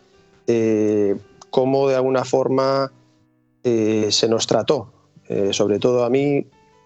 [0.48, 1.18] eh,
[1.50, 2.92] cómo de alguna forma
[3.66, 4.94] eh, se nos trató,
[5.52, 6.46] sobre todo a mí,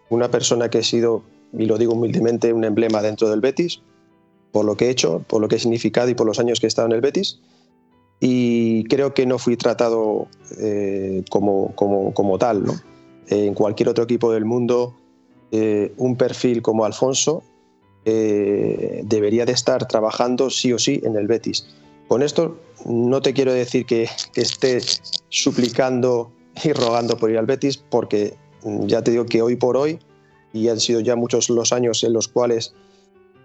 [0.09, 3.81] una persona que he sido, y lo digo humildemente, un emblema dentro del Betis,
[4.51, 6.67] por lo que he hecho, por lo que he significado y por los años que
[6.67, 7.39] he estado en el Betis
[8.27, 10.27] y creo que no fui tratado
[10.59, 12.63] eh, como, como, como, tal.
[12.63, 12.73] ¿no?
[13.27, 14.95] en cualquier otro equipo del mundo,
[15.51, 17.43] eh, un perfil como Alfonso
[18.03, 21.67] eh, debería de estar trabajando sí o sí en el Betis.
[22.07, 24.79] Con esto no te quiero decir que, que esté
[25.29, 26.31] suplicando
[26.63, 28.33] y rogando por ir al Betis, porque
[28.87, 29.99] ya te digo que hoy por hoy,
[30.51, 32.73] y han sido ya muchos los años en los cuales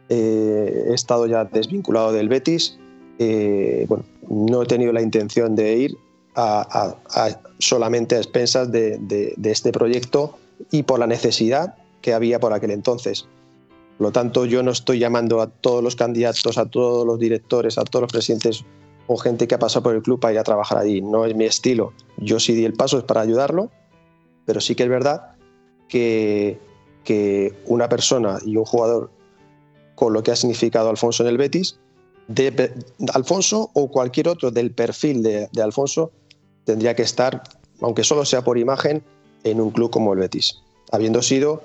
[0.08, 2.78] he estado ya desvinculado del Betis,
[3.22, 5.98] eh, bueno, no he tenido la intención de ir
[7.58, 10.38] solamente a expensas de, este proyecto
[10.70, 13.26] y por la necesidad que había por aquel entonces.
[13.98, 17.76] Por lo tanto, yo no estoy llamando a todos los candidatos, a todos los directores,
[17.76, 18.64] a todos los presidentes
[19.06, 21.02] o gente que ha pasado por el club para ir a trabajar allí.
[21.02, 21.92] No es mi estilo.
[22.16, 23.70] Yo sí di el paso es para ayudarlo,
[24.46, 25.32] pero sí que es verdad
[25.88, 26.58] que,
[27.04, 29.10] que una persona y un jugador
[29.94, 31.78] con lo que ha significado Alfonso en el Betis,
[32.30, 32.72] de
[33.12, 36.12] Alfonso o cualquier otro del perfil de, Alfonso
[36.64, 37.42] tendría que estar,
[37.80, 39.02] aunque solo sea por imagen,
[39.42, 40.62] en un club como el Betis.
[40.92, 41.64] Habiendo sido,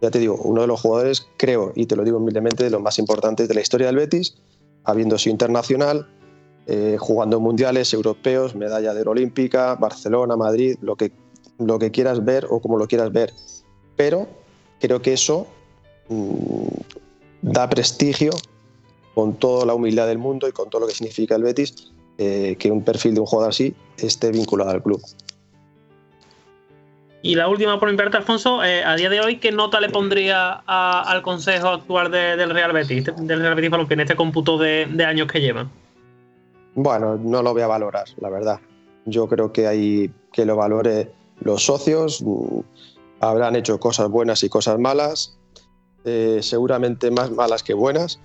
[0.00, 2.80] ya te digo, uno de los jugadores, creo, y te lo digo humildemente, de los
[2.80, 4.36] más importantes de la historia del Betis,
[4.84, 6.06] habiendo sido internacional,
[6.66, 11.10] eh, jugando mundiales, europeos, medalla de olímpica, Barcelona, Madrid, lo que,
[11.58, 13.32] lo que quieras ver o como lo quieras ver.
[13.96, 14.28] Pero
[14.78, 15.48] creo que eso
[16.08, 16.66] mm,
[17.42, 18.30] da prestigio
[19.18, 22.54] con toda la humildad del mundo y con todo lo que significa el Betis, eh,
[22.56, 25.02] que un perfil de un jugador así esté vinculado al club.
[27.22, 29.88] Y la última por mi parte, Alfonso, eh, a día de hoy, ¿qué nota le
[29.88, 35.26] pondría al consejo actual del Real Betis, del Real Betis en este cómputo de, años
[35.26, 35.68] que llevan?
[36.76, 38.60] Bueno, no lo voy a valorar, la verdad.
[39.04, 42.22] Yo creo que hay que lo valore los socios.
[43.18, 45.36] Habrán hecho cosas buenas y cosas malas,
[46.04, 48.20] eh, seguramente más malas que buenas,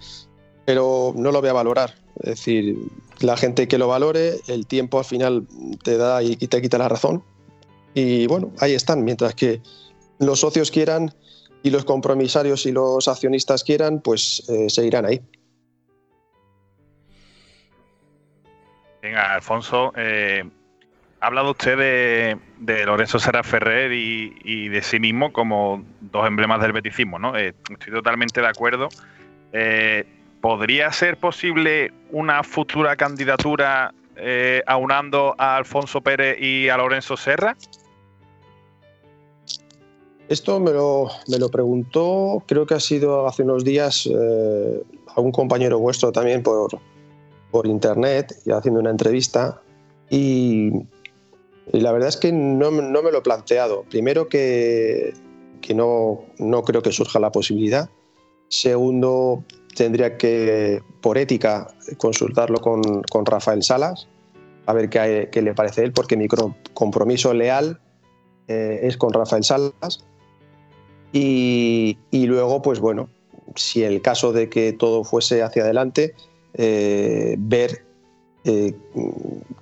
[0.65, 1.95] pero no lo voy a valorar.
[2.21, 2.78] Es decir,
[3.19, 5.47] la gente que lo valore, el tiempo al final
[5.84, 7.23] te da y te quita la razón.
[7.93, 9.62] Y bueno, ahí están, mientras que
[10.19, 11.13] los socios quieran
[11.62, 15.21] y los compromisarios y los accionistas quieran, pues eh, seguirán ahí.
[19.02, 20.43] Venga, Alfonso, eh,
[21.19, 21.78] ha hablado usted
[22.60, 27.38] de, Lorenzo Serra Ferrer y, de sí mismo como dos emblemas del beticismo, ¿no?
[27.38, 28.89] Eh, estoy totalmente de acuerdo.
[30.43, 37.56] ¿Podría ser posible una futura candidatura eh, aunando a Alfonso Pérez y a Lorenzo Serra?
[40.27, 44.84] Esto me lo, me lo preguntó, creo que ha sido hace unos días, eh,
[45.15, 46.77] a un compañero vuestro también por,
[47.49, 49.62] por internet, y haciendo una entrevista.
[50.10, 50.71] Y,
[51.71, 53.86] la verdad es que no, no, me lo he planteado.
[53.89, 55.13] Primero que,
[55.62, 57.89] que no, no creo que surja la posibilidad.
[58.49, 64.07] Segundo, tendría que, por ética, consultarlo con, Rafael Salas,
[64.65, 66.27] a ver qué, qué le parece a él, porque mi
[66.73, 67.79] compromiso leal
[68.47, 70.05] eh, es con Rafael Salas.
[71.12, 73.09] Y, y, luego, pues bueno,
[73.55, 76.15] si el caso de que todo fuese hacia adelante,
[76.55, 77.86] eh, ver
[78.43, 78.75] eh,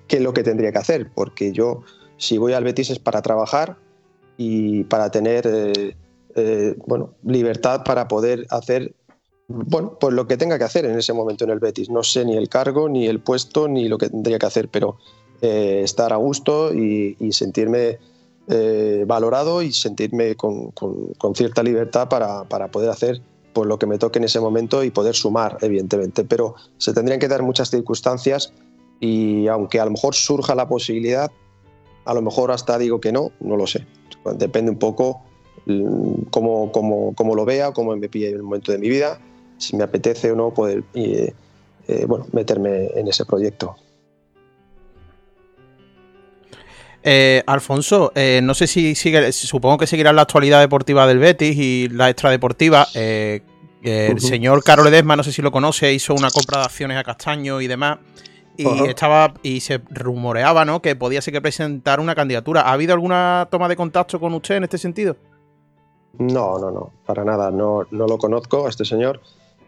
[0.07, 1.83] qué es lo que tendría que hacer, porque yo,
[2.17, 3.77] si voy al Betis es para trabajar
[4.37, 5.95] y para tener
[6.85, 8.95] bueno, libertad para poder hacer
[9.51, 11.89] bueno, pues lo que tenga que hacer en ese momento en el Betis.
[11.89, 14.97] No sé ni el cargo, ni el puesto, ni lo que tendría que hacer, pero
[15.41, 17.97] estar a gusto y, y sentirme
[18.47, 20.73] eh, valorado y sentirme con,
[21.35, 23.21] cierta libertad para, poder hacer
[23.53, 26.25] pues, lo que me toque en ese momento y poder sumar, evidentemente.
[26.25, 28.51] Pero se tendrían que dar muchas circunstancias
[28.99, 31.31] y aunque a lo mejor surja la posibilidad,
[32.03, 33.85] a lo mejor hasta digo que no, no lo sé.
[34.35, 35.21] Depende un poco
[35.67, 39.21] mm, cómo, cómo, lo vea, cómo me pille en el momento de mi vida,
[39.61, 41.33] si me apetece o no poder eh,
[41.87, 43.75] eh, bueno, meterme en ese proyecto.
[47.03, 51.57] Eh, Alfonso, eh, no sé si sigue, supongo que seguirá la actualidad deportiva del Betis
[51.57, 52.87] y la extradeportiva.
[52.93, 53.41] Eh,
[53.81, 57.03] el señor Carol Edesma, no sé si lo conoce, hizo una compra de acciones a
[57.03, 57.97] Castaño y demás.
[58.57, 60.83] Y estaba y se rumoreaba, ¿no?
[60.83, 62.61] Que podía ser que presentara una candidatura.
[62.61, 65.15] ¿Ha habido alguna toma de contacto con usted en este sentido?
[66.19, 67.49] No, no, no, para nada.
[67.49, 69.19] No, no lo conozco a este señor.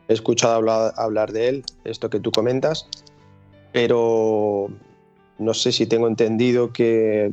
[0.07, 0.55] He escuchado
[0.95, 2.87] hablar, de él, esto que tú comentas,
[3.71, 4.67] pero
[5.39, 7.31] no sé si tengo entendido que,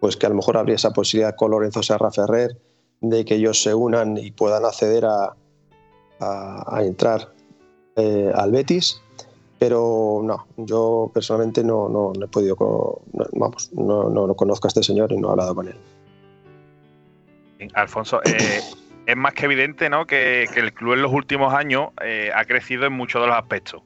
[0.00, 2.58] pues que a lo mejor habría esa posibilidad con Lorenzo Serra Ferrer
[3.00, 5.34] de que ellos se unan y puedan acceder a,
[6.80, 7.32] entrar
[7.96, 9.02] eh, al Betis,
[9.58, 12.56] pero no, yo personalmente no, no, he podido,
[13.32, 15.76] vamos, no, no, conozco a este señor y no he hablado con él.
[17.74, 18.60] Alfonso, eh,
[19.06, 20.06] es más que evidente ¿no?
[20.06, 23.82] que, el club en los últimos años eh, ha crecido en muchos de los aspectos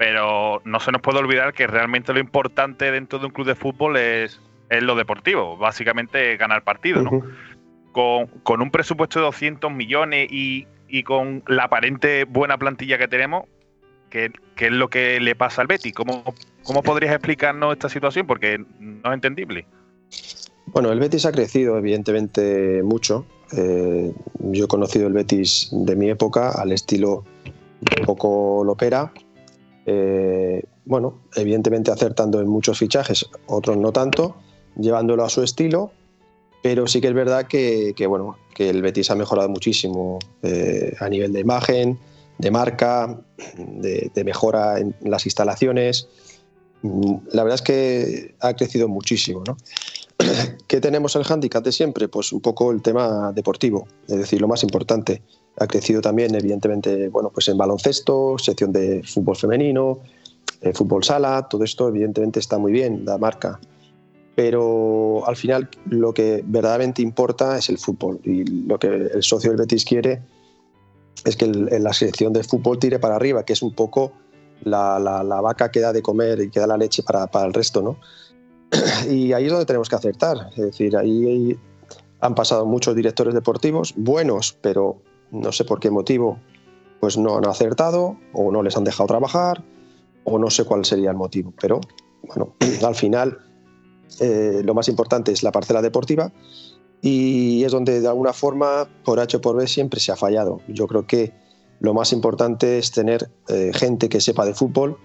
[0.00, 3.54] pero no se nos puede olvidar que realmente lo importante dentro de un club de
[3.54, 7.22] fútbol es, lo deportivo, básicamente ganar partidos, ¿no?
[7.92, 10.66] con, un presupuesto de 200 millones y,
[11.02, 13.44] con la aparente buena plantilla que tenemos,
[14.08, 15.92] ¿qué, es lo que le pasa al Betis?
[15.92, 16.24] ¿Cómo,
[16.62, 18.26] ¿Cómo podrías explicarnos esta situación?
[18.26, 19.66] Porque no es entendible.
[20.72, 23.26] Bueno, el Betis ha crecido evidentemente mucho.
[23.56, 27.24] Eh, yo he conocido el Betis de mi época al estilo
[27.98, 29.12] un poco lopera,
[29.86, 34.36] eh, bueno, evidentemente acertando en muchos fichajes, otros no tanto,
[34.76, 35.90] llevándolo a su estilo,
[36.62, 41.08] pero sí que es verdad que, bueno, que el Betis ha mejorado muchísimo eh, a
[41.08, 41.98] nivel de imagen,
[42.38, 43.20] de marca,
[43.56, 46.08] de, mejora en las instalaciones.
[46.82, 49.42] La verdad es que ha crecido muchísimo.
[49.46, 49.56] ¿no?
[50.66, 52.08] ¿Qué tenemos el hándicap de siempre?
[52.08, 55.22] Pues un poco el tema deportivo, es decir, lo más importante
[55.58, 59.98] ha crecido también, evidentemente, bueno, pues en baloncesto, sección de fútbol femenino,
[60.60, 63.60] eh, fútbol sala, todo esto evidentemente está muy bien, da marca.
[64.36, 69.50] Pero al final lo que verdaderamente importa es el fútbol y lo que el socio
[69.50, 70.22] del Betis quiere
[71.24, 74.12] es que la selección de fútbol tire para arriba, que es un poco
[74.62, 74.98] la,
[75.42, 77.98] vaca que da de comer y que da la leche para el resto, ¿no?
[79.08, 80.50] Y ahí es donde tenemos que acertar.
[80.56, 81.58] Es decir, ahí
[82.20, 86.38] han pasado muchos directores deportivos, buenos, pero no sé por qué motivo,
[87.00, 89.64] pues no han acertado o no les han dejado trabajar
[90.24, 91.52] o no sé cuál sería el motivo.
[91.60, 91.80] Pero
[92.22, 92.54] bueno,
[92.86, 93.38] al final
[94.20, 96.32] eh, lo más importante es la parcela deportiva
[97.00, 100.60] y es donde de alguna forma, por H o por B, siempre se ha fallado.
[100.68, 101.32] Yo creo que
[101.80, 104.98] lo más importante es tener eh, gente que sepa de fútbol,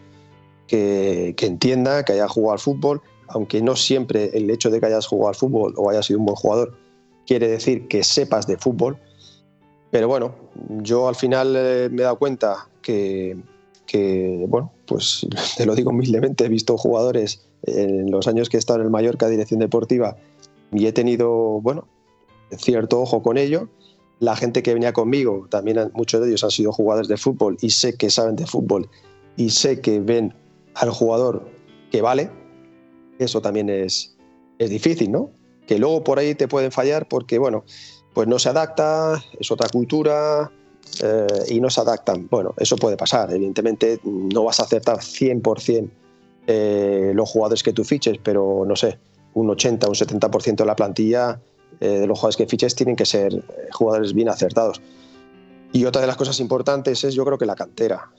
[0.68, 4.86] que, que, entienda, que haya jugado al fútbol, aunque no siempre el hecho de que
[4.88, 6.78] hayas jugado al fútbol o hayas sido un buen jugador
[7.26, 8.98] quiere decir que sepas de fútbol,
[9.92, 10.36] pero bueno,
[10.82, 13.38] yo al final eh, me he dado cuenta que,
[14.48, 15.26] bueno, pues
[15.58, 18.92] te lo digo humildemente, he visto jugadores en los años que he estado en el
[18.92, 20.18] Mallorca Dirección Deportiva
[20.72, 21.88] y he tenido, bueno,
[22.58, 23.70] cierto ojo con ello.
[24.20, 27.72] La gente que venía conmigo, también muchos de ellos han sido jugadores de fútbol y
[27.72, 28.90] sé que saben de fútbol
[29.36, 30.34] y sé que ven
[30.76, 31.50] al jugador
[31.92, 32.30] que vale.
[33.20, 34.16] Eso también es,
[34.60, 35.32] es difícil, ¿no?
[35.68, 37.64] Que luego por ahí te pueden fallar porque, bueno,
[38.14, 40.52] pues no se adapta, es otra cultura
[41.04, 42.28] eh, y no se adaptan.
[42.30, 45.90] Bueno, eso puede pasar, evidentemente no vas a acertar 100%
[46.48, 49.00] eh, los jugadores que tú fiches, pero no sé,
[49.34, 51.42] un 80, un 70% de la plantilla
[51.80, 54.82] eh, de los jugadores que fiches tienen que ser jugadores bien acertados.
[55.74, 58.10] Y otra de las cosas importantes es yo creo que la cantera.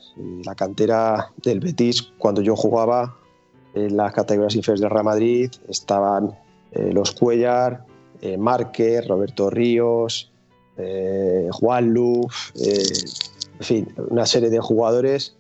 [0.45, 3.17] La cantera del Betis, cuando yo jugaba
[3.77, 6.35] en las categorías inferiores del Real Madrid, estaban
[6.73, 7.85] los Cuellar,
[8.21, 10.31] eh, Márquez, Roberto Ríos,
[10.79, 12.83] eh, Juan Luz, eh,
[13.59, 15.37] en fin, una serie de jugadores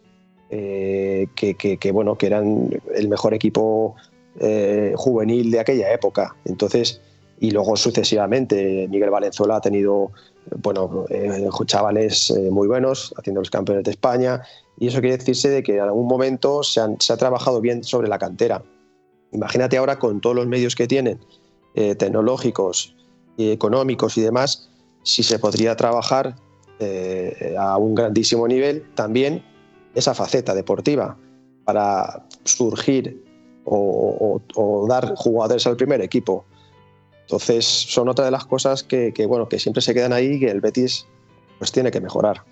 [0.48, 3.96] que, bueno, que eran el mejor equipo
[4.38, 6.36] eh, juvenil de aquella época.
[6.44, 7.00] Entonces,
[7.40, 10.12] y luego sucesivamente, Miguel Valenzuela ha tenido,
[10.62, 14.42] bueno, eh, chavales eh, muy buenos, haciendo los campeones de España,
[14.78, 18.08] y eso quiere decirse de que en algún momento se, se ha trabajado bien sobre
[18.08, 18.62] la cantera.
[19.32, 21.18] Imagínate ahora con todos los medios que tienen,
[21.74, 22.96] tecnológicos,
[23.36, 24.70] y económicos y demás,
[25.02, 26.36] si se podría trabajar
[27.58, 29.42] a un grandísimo nivel también
[29.94, 31.16] esa faceta deportiva
[31.64, 33.22] para surgir
[33.64, 34.40] o,
[34.88, 36.44] dar jugadores al primer equipo.
[37.22, 40.50] Entonces son otra de las cosas que, bueno, que siempre se quedan ahí y que
[40.50, 41.06] el Betis
[41.58, 42.44] pues tiene que mejorar.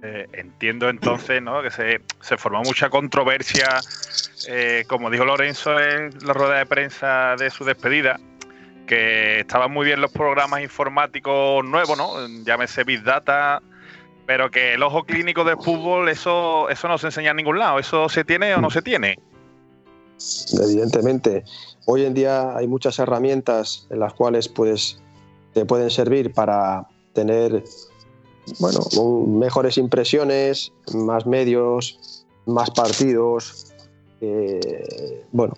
[0.00, 1.60] Eh, entiendo entonces ¿no?
[1.60, 3.80] que se, formó mucha controversia,
[4.46, 8.20] eh, como dijo Lorenzo en la rueda de prensa de su despedida,
[8.86, 12.14] que estaban muy bien los programas informáticos nuevos, ¿no?
[12.44, 13.60] llámese Big Data,
[14.28, 17.78] pero que el ojo clínico del fútbol, eso, eso no se enseña en ningún lado.
[17.78, 19.18] ¿Eso se tiene o no se tiene?
[20.62, 21.44] Evidentemente.
[21.86, 25.00] Hoy en día hay muchas herramientas en las cuales pues,
[25.54, 27.64] te pueden servir para tener
[28.58, 28.80] bueno,
[29.26, 33.72] mejores impresiones, más medios, más partidos,
[34.20, 35.54] eh, bueno,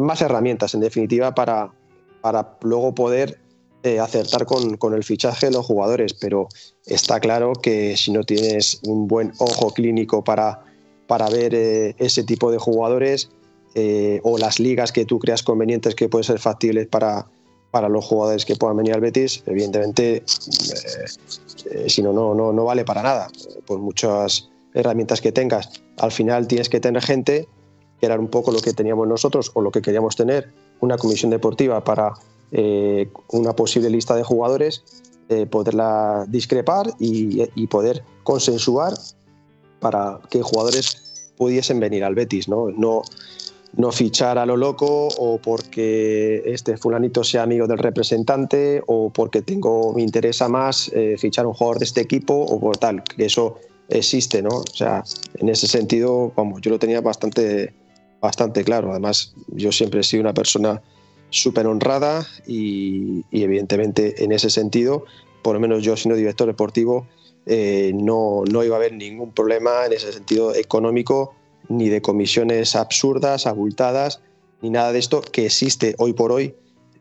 [0.00, 1.72] más herramientas en definitiva para,
[2.20, 3.38] para luego poder
[3.82, 6.48] eh, acertar con, el fichaje de los jugadores, pero
[6.84, 10.64] está claro que si no tienes un buen ojo clínico para,
[11.06, 13.30] para ver eh, ese tipo de jugadores
[14.22, 17.26] o las ligas que tú creas convenientes que pueden ser factibles para,
[17.70, 23.02] para los jugadores que puedan venir al Betis, evidentemente, si no, no, no vale para
[23.02, 23.28] nada,
[23.66, 25.70] por muchas herramientas que tengas.
[25.98, 27.48] Al final tienes que tener gente,
[27.98, 31.30] que era un poco lo que teníamos nosotros o lo que queríamos tener, una comisión
[31.30, 32.12] deportiva para
[32.52, 34.84] eh, una posible lista de jugadores,
[35.28, 38.94] eh, poderla discrepar y, poder consensuar
[39.80, 42.70] para que jugadores pudiesen venir al Betis, ¿no?
[42.70, 43.02] No,
[43.76, 49.42] no fichar a lo loco o porque este fulanito sea amigo del representante o porque
[49.42, 53.26] tengo me interesa más eh, fichar un jugador de este equipo o por tal, que
[53.26, 53.58] eso
[53.88, 54.48] existe, ¿no?
[54.48, 55.04] O sea,
[55.36, 57.74] en ese sentido, vamos, yo lo tenía bastante,
[58.20, 58.90] bastante claro.
[58.90, 60.82] Además, yo siempre he sido una persona
[61.30, 65.04] súper honrada y, evidentemente en ese sentido,
[65.42, 67.06] por lo menos yo siendo director deportivo,
[67.46, 71.34] eh, no, no iba a haber ningún problema en ese sentido económico,
[71.68, 74.22] ni de comisiones absurdas, abultadas,
[74.62, 76.54] ni nada de esto que existe hoy por hoy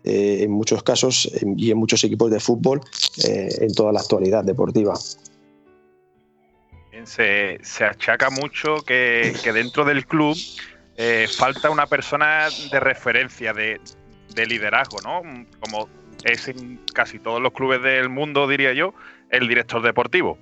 [0.03, 2.81] eh, en muchos casos y en muchos equipos de fútbol
[3.23, 4.95] eh, en toda la actualidad deportiva.
[7.03, 10.35] Se, se achaca mucho que, que dentro del club
[11.37, 13.79] falta una persona de referencia, de,
[14.33, 15.21] de liderazgo, ¿no?
[15.59, 15.89] Como
[16.23, 18.93] es en casi todos los clubes del mundo, diría yo,
[19.29, 20.37] el director deportivo.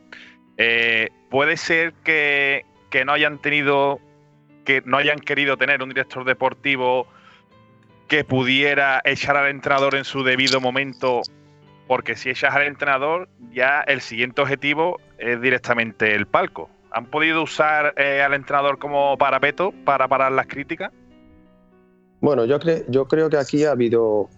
[0.58, 2.66] Eh, puede ser que,
[3.06, 4.00] no hayan tenido,
[4.64, 7.08] que no hayan querido tener un director deportivo
[8.08, 11.22] que pudiera echar al entrenador en su debido momento,
[11.88, 16.70] porque si echas al entrenador, ya el siguiente objetivo es directamente el palco.
[16.92, 20.92] ¿Han podido usar eh, al entrenador como parapeto para parar las críticas?
[22.22, 22.58] Bueno, yo,
[22.88, 24.30] yo creo que aquí ha habido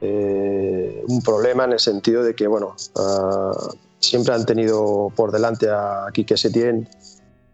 [0.00, 3.52] eh, un problema en el sentido de que, bueno, ah,
[4.00, 6.88] siempre han tenido por delante a Quique Setién,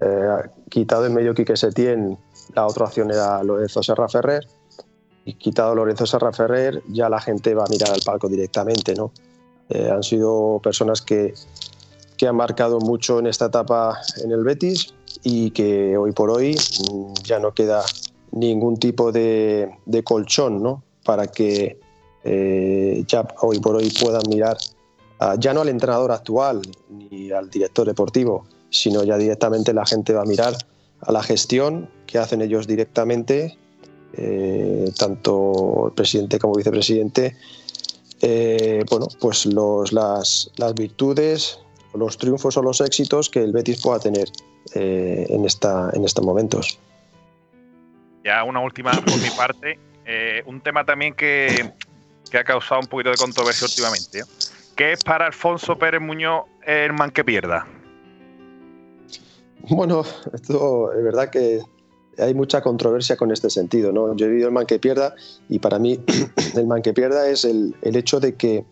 [0.01, 0.29] eh,
[0.69, 2.19] quitado en medio Quique Setién,
[2.55, 4.47] la otra opción era Lorenzo Serra Ferrer,
[5.25, 9.13] y quitado Lorenzo Serra Ferrer, ya la gente va a mirar al palco directamente, ¿no?
[9.69, 11.35] Eh, han sido personas que,
[12.17, 14.95] que han marcado mucho en esta etapa en el Betis
[15.25, 17.83] y que hoy por hoy mm, ya no queda
[18.31, 19.69] ningún tipo de,
[20.05, 20.85] colchón ¿no?
[21.05, 21.81] para que
[22.23, 24.57] eh, ya hoy por hoy puedan mirar
[25.39, 28.45] ya no al entrenador actual ni al director deportivo,
[28.83, 30.55] sino ya directamente la gente va a mirar
[31.01, 33.57] a la gestión que hacen ellos directamente,
[34.15, 37.37] eh, tanto el presidente como vicepresidente,
[38.23, 41.61] eh, bueno, pues los, las, las, virtudes,
[41.95, 44.29] los triunfos o los éxitos que el Betis pueda tener
[44.75, 46.79] en, esta, en estos momentos.
[48.25, 49.79] Ya una última por mi parte.
[50.05, 51.73] Eh, un tema también que,
[52.33, 54.23] ha causado un poquito de controversia últimamente.
[54.77, 57.67] ¿Qué es para Alfonso Pérez Muñoz el man que pierda?
[59.69, 61.61] Bueno, es verdad que
[62.19, 63.93] hay mucha controversia con este sentido.
[63.93, 64.15] ¿no?
[64.17, 65.15] Yo he vivido el man que pierda
[65.49, 66.01] y para mí
[66.55, 68.65] el man que pierda es el, el hecho de que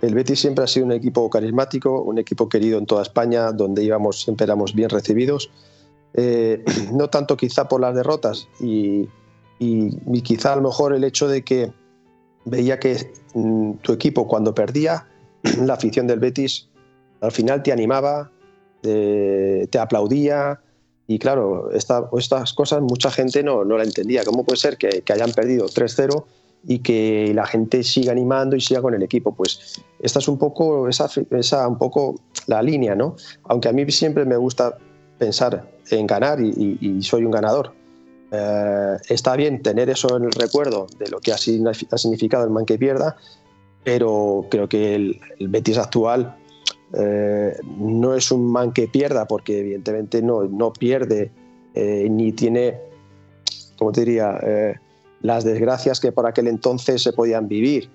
[0.00, 3.84] el Betis siempre ha sido un equipo carismático, un equipo querido en toda España, donde
[3.84, 5.50] íbamos siempre éramos bien recibidos
[6.14, 6.62] eh,
[6.92, 9.08] no tanto quizá por las derrotas y,
[10.24, 11.72] quizá a lo mejor el hecho de que
[12.44, 15.06] veía que mm, tu equipo cuando perdía,
[15.64, 16.68] la afición del Betis
[17.20, 18.30] al final te animaba,
[18.82, 20.60] te aplaudía
[21.06, 24.24] Y claro, estas cosas mucha gente no, no la entendía.
[24.24, 26.24] ¿Cómo puede ser que, hayan perdido 3-0
[26.64, 29.34] y que la gente siga animando y siga con el equipo?
[29.34, 32.16] Pues esta es un poco, esa, esa un poco
[32.46, 33.16] la línea, ¿no?
[33.44, 34.76] Aunque a mí siempre me gusta
[35.18, 37.72] pensar en ganar y, soy un ganador.
[38.32, 42.64] Eh, está bien tener eso en el recuerdo de lo que ha, significado el man
[42.64, 43.16] que pierda,
[43.84, 46.36] pero creo que el, Betis actual
[46.98, 51.30] eh, no es un man que pierda, porque evidentemente no, no pierde
[51.74, 52.78] eh, ni tiene,
[53.78, 54.38] como te diría,
[55.20, 57.88] las desgracias que por aquel entonces se podían vivir,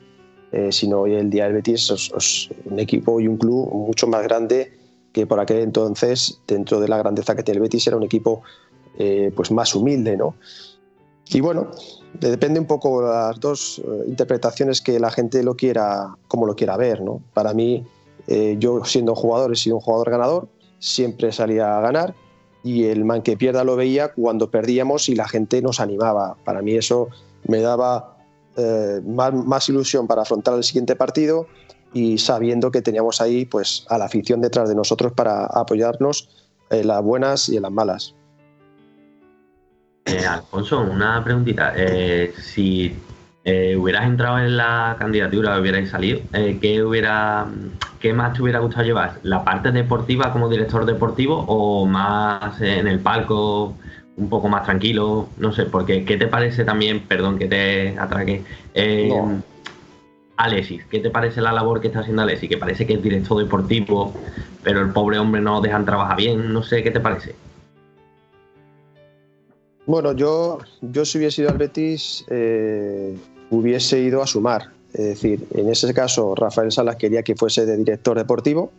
[0.72, 4.72] sino hoy el día del Betis es, un equipo y un club mucho más grande
[5.12, 8.44] que por aquel entonces, dentro de la grandeza que tiene el Betis, era un equipo
[9.00, 10.36] eh, pues más humilde, ¿no?
[11.30, 11.70] Y bueno,
[12.20, 16.56] depende un poco de las dos eh, interpretaciones que la gente lo quiera, como lo
[16.56, 17.22] quiera ver, ¿no?
[17.34, 17.86] Para mí,
[18.28, 20.48] eh, yo siendo jugador he sido un jugador ganador,
[20.80, 22.16] siempre salía a ganar
[22.64, 26.36] y el man que pierda lo veía cuando perdíamos y la gente nos animaba.
[26.44, 27.10] Para mí eso
[27.48, 28.18] me daba
[29.06, 31.48] más, más, ilusión para afrontar el siguiente partido
[31.94, 36.30] y sabiendo que teníamos ahí pues a la afición detrás de nosotros para apoyarnos
[36.70, 38.16] en las buenas y en las malas.
[40.06, 41.74] Eh, Alfonso, una preguntita.
[41.76, 42.96] Eh, si
[43.50, 47.48] eh, hubieras entrado en la candidatura, hubierais salido, ¿qué, hubiera,
[48.02, 49.20] ¿qué más te hubiera gustado llevar?
[49.24, 53.74] ¿La parte deportiva como director deportivo o más en el palco,
[54.18, 55.30] un poco más tranquilo?
[55.38, 58.44] No sé, porque ¿qué te parece también, perdón que te atraque,
[60.36, 60.84] Alexis?
[60.92, 62.50] ¿Qué te parece la labor que está haciendo Alexis?
[62.50, 64.14] Que parece que es director deportivo,
[64.62, 67.34] pero el pobre hombre no dejan trabajar bien, no sé, ¿qué te parece?
[69.86, 73.16] Bueno, yo, yo si hubiese ido al Betis, eh,
[73.50, 74.72] hubiese ido a sumar.
[74.94, 78.72] Es decir, en ese caso, Rafael Salas quería que fuese de director deportivo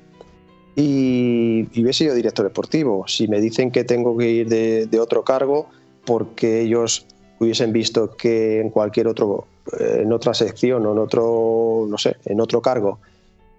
[0.74, 3.04] y, hubiese ido director deportivo.
[3.06, 5.68] Si me dicen que tengo que ir de, otro cargo,
[6.04, 7.06] porque ellos
[7.38, 9.46] hubiesen visto que en cualquier otro,
[9.78, 12.98] eh, en otra sección o en otro, no sé, en otro cargo,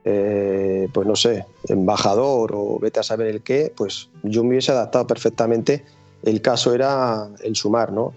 [0.05, 4.71] eh, pues no sé, embajador o vete a saber el qué, pues yo me hubiese
[4.71, 5.83] adaptado perfectamente
[6.23, 8.13] el caso era el sumar, ¿no?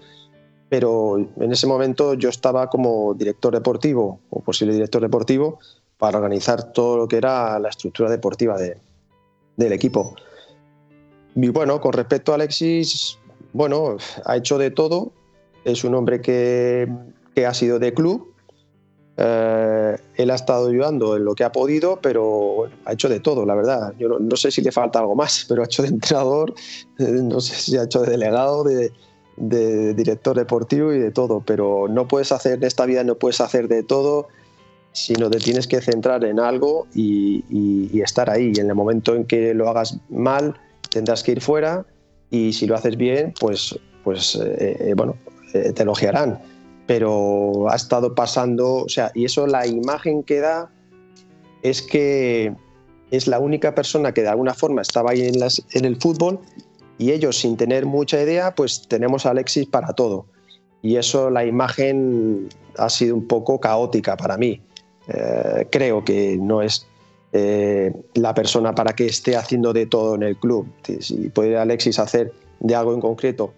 [0.73, 5.59] Pero en ese momento yo estaba como director deportivo o posible director deportivo
[5.99, 10.15] para organizar todo lo que era la estructura deportiva del equipo.
[11.35, 13.19] Y bueno, con respecto a Alexis,
[13.51, 15.11] bueno, ha hecho de todo.
[15.63, 16.91] Es un hombre que,
[17.35, 18.33] que ha sido de club,
[19.15, 23.45] eh, él ha estado ayudando en lo que ha podido, pero ha hecho de todo,
[23.45, 23.93] la verdad.
[23.99, 26.55] Yo no, sé si le falta algo más, pero ha hecho de entrenador,
[26.97, 28.91] no sé si ha hecho de delegado, de,
[29.37, 31.41] director deportivo y de todo.
[31.45, 34.27] Pero no puedes hacer en esta vida, no puedes hacer de todo,
[34.91, 38.51] sino te tienes que centrar en algo y, estar ahí.
[38.55, 40.55] Y en el momento en que lo hagas mal,
[40.89, 41.85] tendrás que ir fuera
[42.29, 45.15] y si lo haces bien, pues, pues eh, bueno,
[45.51, 46.39] te elogiarán
[46.85, 50.69] pero ha estado pasando, o sea, y eso la imagen que da
[51.61, 52.53] es que
[53.11, 55.31] es la única persona que de alguna forma estaba ahí
[55.71, 56.39] en el fútbol
[56.97, 60.25] y ellos sin tener mucha idea, pues tenemos a Alexis para todo.
[60.81, 64.61] Y eso la imagen ha sido un poco caótica para mí.
[65.07, 66.87] Eh, creo que no es
[67.31, 70.67] eh, la persona para que esté haciendo de todo en el club.
[70.99, 73.53] Si puede Alexis hacer de algo en concreto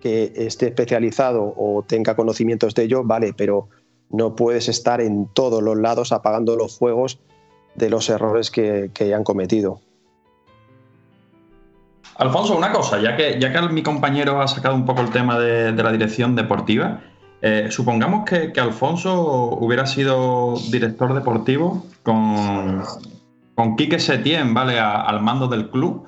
[0.00, 3.68] que esté especializado o tenga conocimientos de ello, vale, pero
[4.08, 7.20] no puedes estar en todos los lados apagando los fuegos
[7.74, 9.80] de los errores que, que han cometido.
[12.20, 15.38] Alfonso, una cosa, ya que, ya que mi compañero ha sacado un poco el tema
[15.38, 17.00] de, la dirección deportiva,
[17.42, 22.82] eh, supongamos que, Alfonso hubiera sido director deportivo con,
[23.54, 24.78] con Quique Setién, ¿vale?
[24.78, 26.06] al mando del club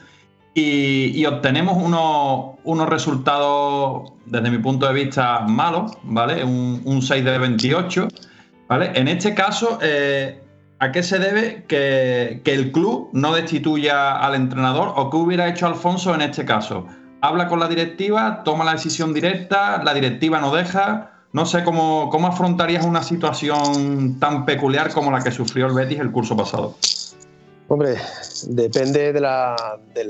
[0.55, 1.79] y, obtenemos
[2.65, 6.45] unos, resultados, desde mi punto de vista, malos, ¿vale?
[6.45, 8.09] Un, 6 de 28,
[8.69, 8.93] ¿vale?
[8.95, 10.42] En este caso, eh,
[10.83, 15.69] ¿a qué se debe que, el club no destituya al entrenador o qué hubiera hecho
[15.69, 16.89] Alfonso en este caso?
[17.21, 21.13] Habla con la directiva, toma la decisión directa, la directiva no deja.
[21.33, 26.01] No sé cómo, cómo afrontarías una situación tan peculiar como la que sufrió el Betis
[26.01, 26.77] el curso pasado.
[27.69, 27.95] Hombre,
[28.49, 30.05] depende de la, de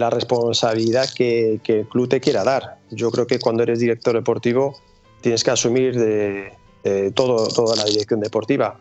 [0.00, 2.78] la, responsabilidad que, el club te quiera dar.
[2.90, 4.74] Yo creo que cuando eres director deportivo
[5.20, 8.80] tienes que asumir de, todo, toda la dirección deportiva,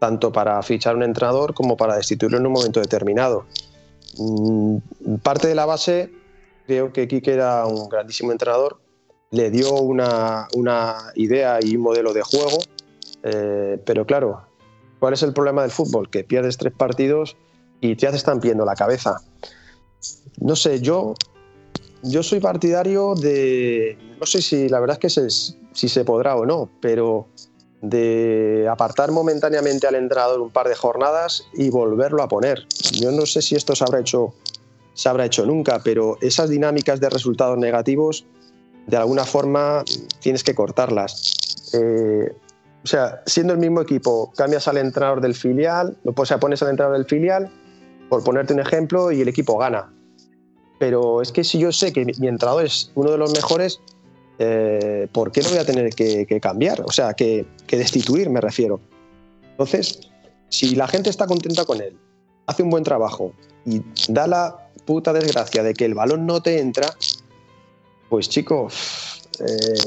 [0.00, 3.44] tanto para fichar un entrenador como para destituirlo en un momento determinado.
[4.18, 4.78] Mm,
[5.22, 6.10] parte de la base,
[6.66, 8.80] creo que Quique era un grandísimo entrenador,
[9.30, 10.48] le dio una,
[11.14, 12.58] idea y un modelo de juego,
[13.22, 14.50] eh, pero claro,
[15.00, 16.10] ¿Cuál es el problema del fútbol?
[16.10, 17.36] Que pierdes tres partidos
[17.80, 19.16] y te haces estampiendo la cabeza.
[20.38, 21.14] No sé, yo
[22.02, 25.30] yo soy partidario de, no sé si la verdad es que
[25.72, 27.28] si se podrá o no, pero
[27.82, 32.66] de apartar momentáneamente al entrenador un par de jornadas y volverlo a poner.
[32.92, 34.34] Yo no sé si esto se habrá hecho,
[34.92, 38.26] se habrá hecho nunca, pero esas dinámicas de resultados negativos,
[38.86, 39.84] de alguna forma
[40.20, 41.70] tienes que cortarlas.
[41.72, 42.34] Eh,
[42.82, 46.70] o sea, siendo el mismo equipo, cambias al entrenador del filial, o sea, pones al
[46.70, 47.50] entrenador del filial,
[48.08, 49.92] por ponerte un ejemplo, y el equipo gana.
[50.78, 53.80] Pero es que si yo sé que mi entrenador es uno de los mejores,
[54.42, 56.80] eh, ¿por qué lo voy a tener que, cambiar?
[56.80, 58.80] O sea, que, destituir, me refiero.
[59.50, 60.00] Entonces,
[60.48, 61.94] si la gente está contenta con él,
[62.46, 63.34] hace un buen trabajo
[63.66, 66.88] y da la puta desgracia de que el balón no te entra,
[68.08, 68.68] pues chico,
[69.40, 69.82] eh,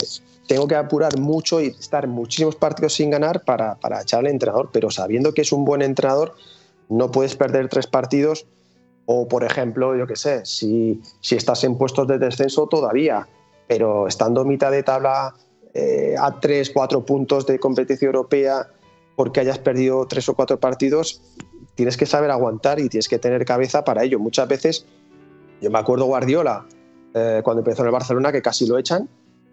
[0.48, 4.70] tengo que apurar mucho y estar muchísimos partidos sin ganar para, para echarle al entrenador,
[4.72, 6.36] pero sabiendo que es un buen entrenador,
[6.90, 8.46] no puedes perder tres partidos
[9.08, 11.02] o, por ejemplo, yo qué sé, si
[11.32, 13.28] estás en puestos de descenso todavía,
[13.68, 15.34] pero estando mitad de tabla
[15.74, 18.68] eh, a tres, cuatro puntos de competición europea
[19.16, 21.22] porque hayas perdido tres o cuatro partidos,
[21.76, 24.20] tienes que saber aguantar y tienes que tener cabeza para ello.
[24.20, 24.86] Muchas veces,
[25.62, 26.66] yo me acuerdo Guardiola,
[27.14, 29.08] eh, cuando empezó en el Barcelona, que casi lo echan,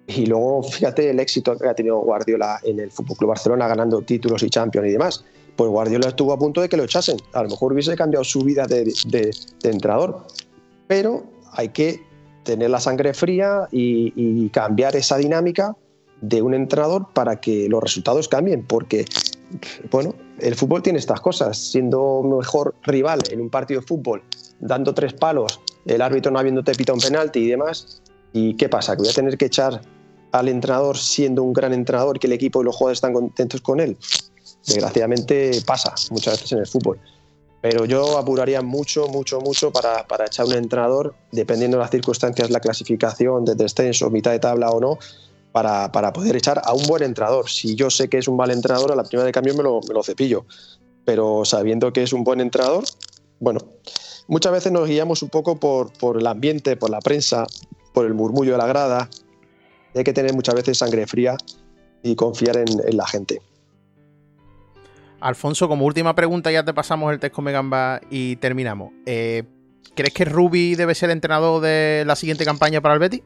[0.06, 4.02] y luego fíjate el éxito que ha tenido Guardiola en el Fútbol Club Barcelona, ganando
[4.02, 5.24] títulos y Champions y demás.
[5.56, 7.18] Pues Guardiola estuvo a punto de que lo echasen.
[7.32, 9.30] A lo mejor hubiese cambiado su vida de, de
[9.62, 10.26] entrenador.
[10.86, 12.02] Pero hay que
[12.51, 15.76] tener la sangre fría y, cambiar esa dinámica
[16.20, 19.05] de un entrenador para que los resultados cambien, porque
[19.90, 24.22] bueno, el fútbol tiene estas cosas, siendo mejor rival en un partido de fútbol,
[24.59, 28.96] dando tres palos, el árbitro no habiéndote pita un penalti y demás, ¿y qué pasa?
[28.96, 29.80] ¿Que voy a tener que echar
[30.32, 33.78] al entrenador siendo un gran entrenador que el equipo y los jugadores están contentos con
[33.78, 33.96] él?
[34.66, 36.98] Desgraciadamente pasa muchas veces en el fútbol.
[37.61, 42.50] Pero yo apuraría mucho, mucho, mucho para, para, echar un entrenador, dependiendo de las circunstancias,
[42.50, 44.98] la clasificación de descenso, mitad de tabla o no,
[45.52, 47.50] para, para, poder echar a un buen entrenador.
[47.50, 49.80] Si yo sé que es un mal entrenador, a la primera de cambio me lo,
[49.86, 50.46] me lo cepillo.
[51.04, 52.84] Pero sabiendo que es un buen entrenador,
[53.40, 53.61] bueno,
[54.26, 57.46] muchas veces nos guiamos un poco por, por el ambiente, por la prensa,
[57.92, 59.11] por el murmullo de la grada.
[59.94, 61.36] Hay que tener muchas veces sangre fría
[62.02, 63.42] y confiar en, en la gente.
[65.20, 68.92] Alfonso, como última pregunta, ya te pasamos el test con Megamba y terminamos.
[69.06, 69.44] Eh,
[69.94, 73.22] ¿Crees que Rubi debe ser entrenador de la siguiente campaña para el Betis?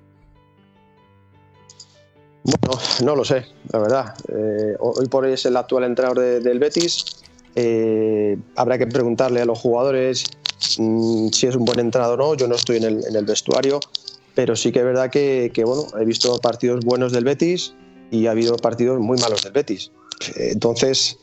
[2.42, 4.14] Bueno, no lo sé, la verdad.
[4.28, 7.22] Eh, hoy por hoy es el actual entrenador del Betis.
[7.54, 10.24] Eh, habrá que preguntarle a los jugadores
[10.78, 12.34] mm, si es un buen entrenador o no.
[12.34, 13.78] Yo no estoy en el, vestuario,
[14.34, 17.74] pero sí que es verdad que, bueno, he visto partidos buenos del Betis
[18.10, 19.92] y ha habido partidos muy malos del Betis.
[20.36, 21.18] entonces,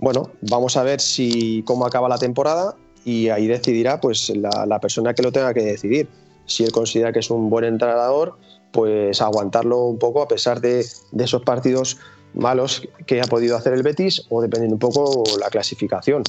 [0.00, 2.74] bueno, vamos a ver si cómo acaba la temporada
[3.04, 6.08] y ahí decidirá pues la, persona que lo tenga que decidir.
[6.46, 8.36] Si él considera que es un buen entrenador,
[8.72, 10.80] pues aguantarlo un poco a pesar de,
[11.18, 11.98] esos partidos
[12.32, 16.22] malos que ha podido hacer el Betis o dependiendo un poco la clasificación.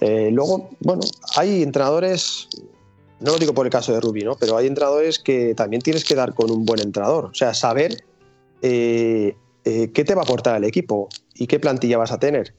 [0.00, 1.02] Eh, luego, bueno,
[1.36, 2.48] hay entrenadores,
[3.20, 4.36] no lo digo por el caso de Rubí, ¿no?
[4.36, 8.04] pero hay entrenadores que también tienes que dar con un buen entrenador, o sea, saber
[8.60, 9.34] eh,
[9.64, 12.54] eh, qué te va a aportar al equipo y qué plantilla vas a tener.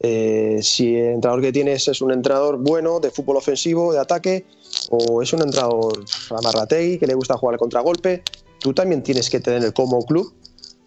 [0.00, 4.46] Eh, si el entrenador que tienes es un entrenador bueno de fútbol ofensivo, de ataque,
[4.90, 8.22] o es un entrenador amarratei que le gusta jugar al contragolpe,
[8.60, 10.32] tú también tienes que tener como club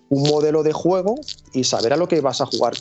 [0.09, 1.16] un modelo de juego
[1.53, 2.74] y saber a lo que vas a jugar,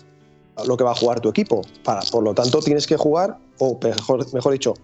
[0.57, 1.62] a lo que va a jugar tu equipo.
[1.85, 4.74] Para, por lo tanto, tienes que jugar, o mejor, mejor dicho,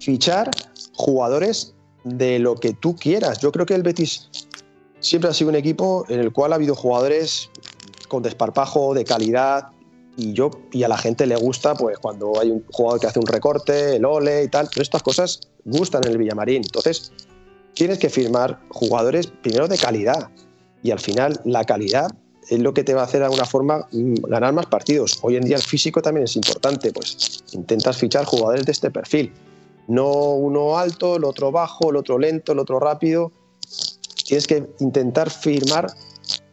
[0.00, 0.50] fichar
[0.94, 1.74] jugadores
[2.04, 3.38] de lo que tú quieras.
[3.40, 4.28] Yo creo que el Betis
[5.00, 7.50] siempre ha sido un equipo en el cual ha habido jugadores
[8.08, 9.68] con desparpajo, de calidad,
[10.16, 13.18] y yo y a la gente le gusta pues cuando hay un jugador que hace
[13.18, 16.62] un recorte, el ole y tal, pero estas cosas gustan en el Villamarín.
[16.64, 17.12] Entonces,
[17.74, 20.30] tienes que firmar jugadores primero de calidad
[20.82, 22.10] y al final la calidad
[22.48, 25.18] es lo que te va a hacer de alguna forma mm, ganar más partidos.
[25.22, 29.32] Hoy en día el físico también es importante, pues intentas fichar jugadores de este perfil.
[29.88, 33.32] No uno alto, el otro bajo, el otro lento, el otro rápido.
[34.26, 35.92] Tienes que intentar firmar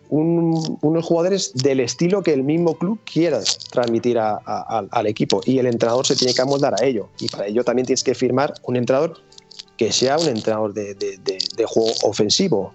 [0.09, 3.41] unos jugadores del estilo que el mismo club quiera
[3.71, 7.63] transmitir al equipo y el entrenador se tiene que amoldar a ello y para ello
[7.63, 9.17] también tienes que firmar un entrenador
[9.77, 12.73] que sea un entrenador de, juego ofensivo.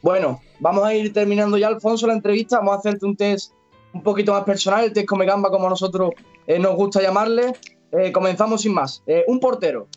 [0.00, 2.58] Bueno, vamos a ir terminando ya, Alfonso, la entrevista.
[2.58, 3.52] Vamos a hacerte un test
[3.92, 6.12] un poquito más personal, el test come gamba, como nosotros
[6.46, 7.52] eh, nos gusta llamarle.
[7.92, 9.02] Eh, comenzamos sin más.
[9.06, 9.88] Eh, un portero.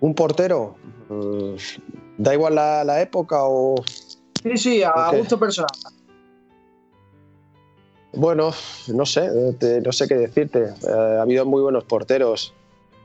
[0.00, 0.76] Un portero,
[2.16, 3.76] da igual la, época o...
[4.42, 5.70] Sí, sí, a gusto personal.
[8.12, 8.52] Bueno,
[8.88, 9.28] no sé,
[9.84, 10.64] no sé qué decirte.
[10.64, 12.52] Eh, ha habido muy buenos porteros.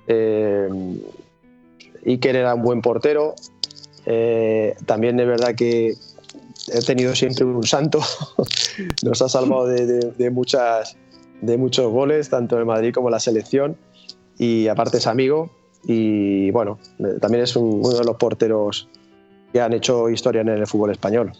[0.07, 0.67] Eh,
[2.05, 3.35] Iker era un buen portero.
[4.05, 5.95] Eh, también es verdad que
[6.73, 7.99] he tenido siempre un santo.
[9.03, 10.97] Nos ha salvado de, muchas,
[11.41, 13.77] de muchos goles, tanto en Madrid como en la selección.
[14.39, 15.51] Y aparte es amigo.
[15.87, 16.79] Y bueno,
[17.21, 18.89] también es uno de los porteros
[19.53, 21.31] que han hecho historia en el fútbol español.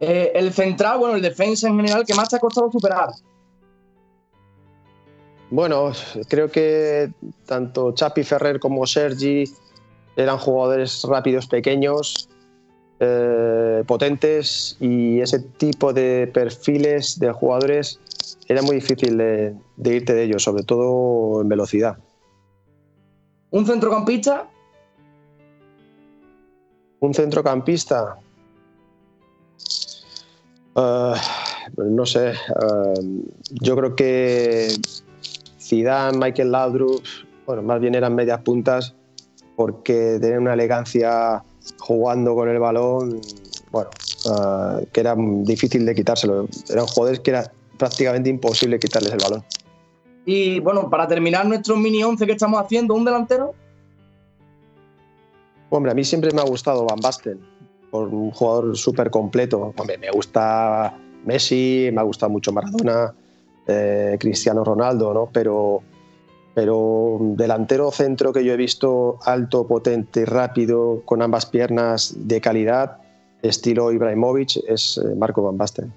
[0.00, 3.10] Eh, el central, bueno, el defensa en general, ¿qué más te ha costado superar?
[5.50, 5.92] Bueno,
[6.28, 7.10] creo que
[7.46, 9.44] tanto Chapi Ferrer como Sergi
[10.16, 12.28] eran jugadores rápidos, pequeños,
[13.00, 17.98] eh, potentes y ese tipo de perfiles de jugadores
[18.46, 21.98] era muy difícil de, de, irte de ellos, sobre todo en velocidad.
[23.54, 24.48] ¿Un centrocampista?
[26.98, 28.18] Un centrocampista.
[30.74, 31.14] Uh,
[31.76, 33.22] no sé, uh,
[33.62, 34.76] yo creo que
[35.60, 37.04] Zidane, Michael Laudrup,
[37.46, 38.92] bueno, más bien eran medias puntas
[39.54, 41.44] porque tenían una elegancia
[41.78, 43.20] jugando con el balón,
[43.70, 43.90] bueno,
[44.24, 46.48] uh, que era difícil de quitárselo.
[46.68, 49.44] Eran jugadores que era prácticamente imposible quitarles el balón.
[50.26, 53.54] Y bueno, para terminar nuestro mini 11 que estamos haciendo, ¿un delantero?
[55.70, 57.40] Hombre, a mí siempre me ha gustado Van Basten
[57.90, 59.72] por un jugador súper completo.
[59.86, 63.14] me gusta Messi, me ha gustado mucho Maradona,
[63.66, 65.28] eh, Cristiano Ronaldo, ¿no?
[65.32, 65.82] Pero,
[66.54, 72.98] pero delantero centro que yo he visto alto, potente, rápido, con ambas piernas de calidad,
[73.42, 75.92] estilo Ibrahimovic, es eh, Marco Van Basten.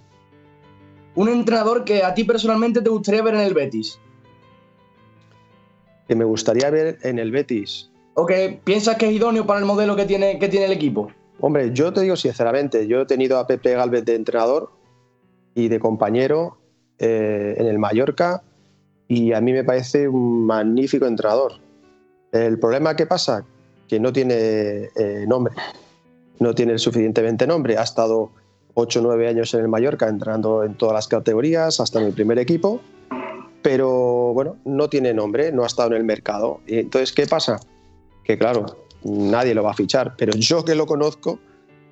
[1.16, 4.00] Un entrenador que a ti personalmente te gustaría ver en el Betis.
[6.08, 7.90] Que me gustaría ver en el Betis.
[8.14, 11.12] ¿O que piensas que es idóneo para el modelo que tiene, que tiene el equipo?
[11.40, 14.72] Hombre, yo te digo sinceramente, yo he tenido a Pepe Galvez de entrenador
[15.54, 16.58] y de compañero
[16.98, 18.42] eh, en el Mallorca
[19.08, 21.54] y a mí me parece un magnífico entrenador.
[22.32, 23.46] El problema que pasa,
[23.88, 25.54] que no tiene eh, nombre,
[26.40, 27.78] no tiene suficientemente nombre.
[27.78, 28.32] Ha estado
[28.74, 32.14] 8 o 9 años en el Mallorca entrenando en todas las categorías, hasta en el
[32.14, 32.82] primer equipo,
[33.62, 36.62] pero bueno, no tiene nombre, no ha estado en el mercado.
[36.68, 37.60] Entonces, ¿qué pasa?
[38.24, 38.66] Que claro,
[39.04, 41.40] nadie lo va a fichar, pero yo que lo conozco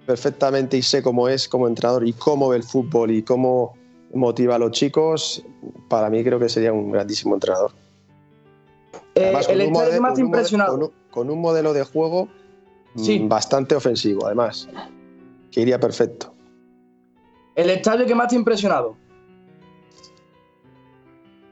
[0.05, 3.76] perfectamente y sé cómo es como entrenador y cómo ve el fútbol y cómo
[4.13, 5.43] motiva a los chicos,
[5.89, 7.72] para mí creo que sería un grandísimo entrenador.
[9.16, 10.91] Eh, el más impresionado.
[11.09, 12.28] Con un, modelo de juego
[12.95, 14.68] mm, bastante ofensivo, además,
[15.51, 16.34] que iría perfecto.
[17.55, 18.97] ¿El estadio que más te ha impresionado?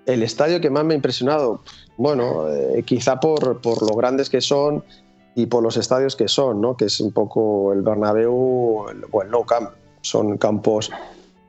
[0.05, 1.61] El estadio que más me ha impresionado,
[1.97, 4.83] bueno, eh, quizá por, por lo grandes que son,
[5.35, 6.77] y por los estadios que son, ¿no?
[6.77, 9.71] que es un poco el Bernabéu o el No Camp.
[10.01, 10.91] Son campos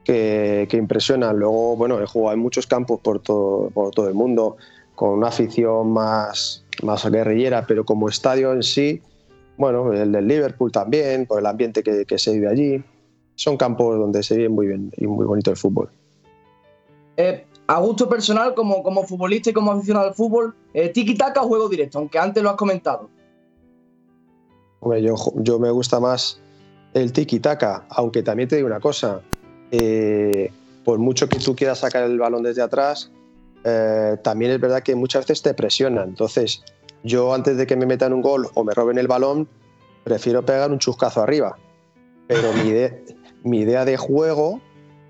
[0.04, 1.38] que, que, impresionan.
[1.38, 4.56] Luego, bueno, he jugado en muchos campos por todo, por todo el mundo,
[4.94, 9.02] con una afición más, más guerrillera, pero como estadio en sí,
[9.56, 12.82] bueno, el del Liverpool también, por el ambiente que, se vive allí.
[13.34, 15.90] Son campos donde se vive muy bien y muy bonito el fútbol.
[17.16, 21.48] Eh, a gusto personal, como, como futbolista y como aficionado al fútbol, eh, tiki-taka o
[21.48, 23.08] juego directo, aunque antes lo has comentado
[25.36, 26.40] yo, me gusta más
[26.92, 29.20] el tiki-taka, aunque también te digo una cosa,
[29.70, 30.50] eh,
[30.84, 33.10] por mucho que tú quieras sacar el balón desde atrás,
[33.64, 36.10] eh, también es verdad que muchas veces te presionan.
[36.10, 36.62] Entonces,
[37.02, 39.48] yo antes de que me metan un gol o me roben el balón,
[40.04, 41.56] prefiero pegar un chuscazo arriba.
[42.26, 42.72] Pero mi,
[43.42, 44.60] mi idea de juego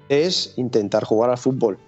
[0.09, 1.79] es intentar jugar al fútbol.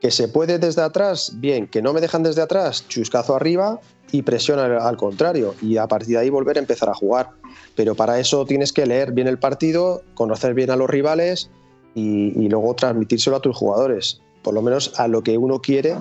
[0.00, 3.80] Que se puede desde atrás, bien, que no me dejan desde atrás, chuscazo arriba
[4.12, 7.30] y presión al, contrario y a partir de ahí volver a empezar a jugar.
[7.76, 11.50] Pero para eso tienes que leer bien el partido, conocer bien a los rivales
[11.94, 15.96] y, luego transmitírselo a tus jugadores, por lo menos a lo que uno quiere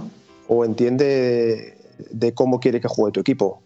[0.48, 1.78] o entiende
[2.12, 3.62] de, cómo quiere que juegue tu equipo.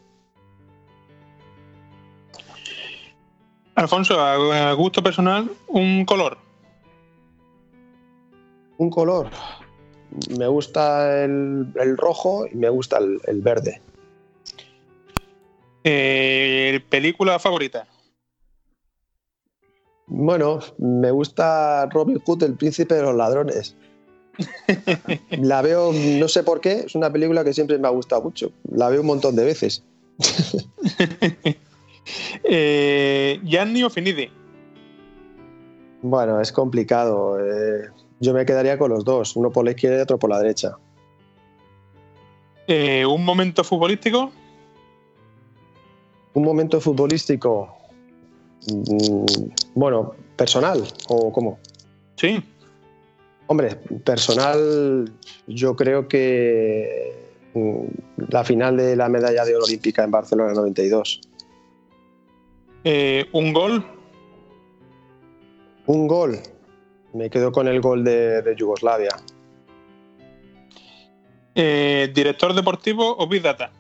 [3.75, 6.37] Alfonso, a gusto personal, un color.
[8.77, 9.29] Un color.
[10.37, 13.81] Me gusta el, rojo y me gusta el verde.
[15.83, 17.85] Eh, ¿Película favorita?
[20.07, 23.75] Bueno, me gusta Robin Hood, el príncipe de los ladrones.
[25.29, 28.51] La veo, no sé por qué, es una película que siempre me ha gustado mucho.
[28.71, 29.83] La veo un montón de veces.
[32.43, 34.29] eh, Gianni Finidi.
[36.01, 37.39] Bueno, es complicado.
[37.39, 37.89] Eh,
[38.23, 40.77] yo me quedaría con los dos, uno por la izquierda y otro por la derecha.
[42.67, 44.31] Eh, ¿Un momento futbolístico?
[46.33, 47.75] un momento futbolístico,
[48.67, 49.25] mm,
[49.75, 51.59] bueno, personal o cómo?
[52.15, 52.43] Sí.
[53.47, 55.11] Hombre, personal,
[55.47, 57.85] yo creo que mm,
[58.29, 61.21] la final de la medalla de oro olímpica en Barcelona 92.
[62.85, 63.85] Eh, ¿Un gol?
[65.85, 66.39] Un gol.
[67.13, 69.15] Me quedo con el gol de, de Yugoslavia.
[71.55, 73.71] Eh, ¿Director deportivo o Big Data?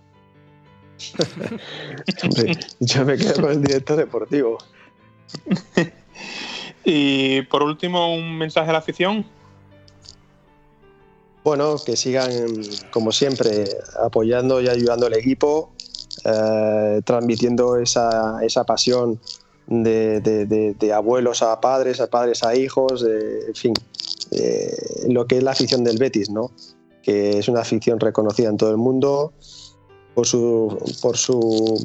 [2.79, 4.57] Yo me quedo con el director deportivo.
[6.85, 9.25] y por último, un mensaje a la afición.
[11.43, 12.29] Bueno, que sigan,
[12.91, 13.65] como siempre,
[14.01, 15.73] apoyando y ayudando al equipo,
[16.23, 19.19] eh, transmitiendo esa, esa pasión
[19.67, 23.73] de, abuelos a padres, a padres a hijos, en fin,
[25.07, 26.51] lo que es la afición del Betis, ¿no?
[27.01, 29.33] que es una afición reconocida en todo el mundo
[30.15, 31.83] por su, por su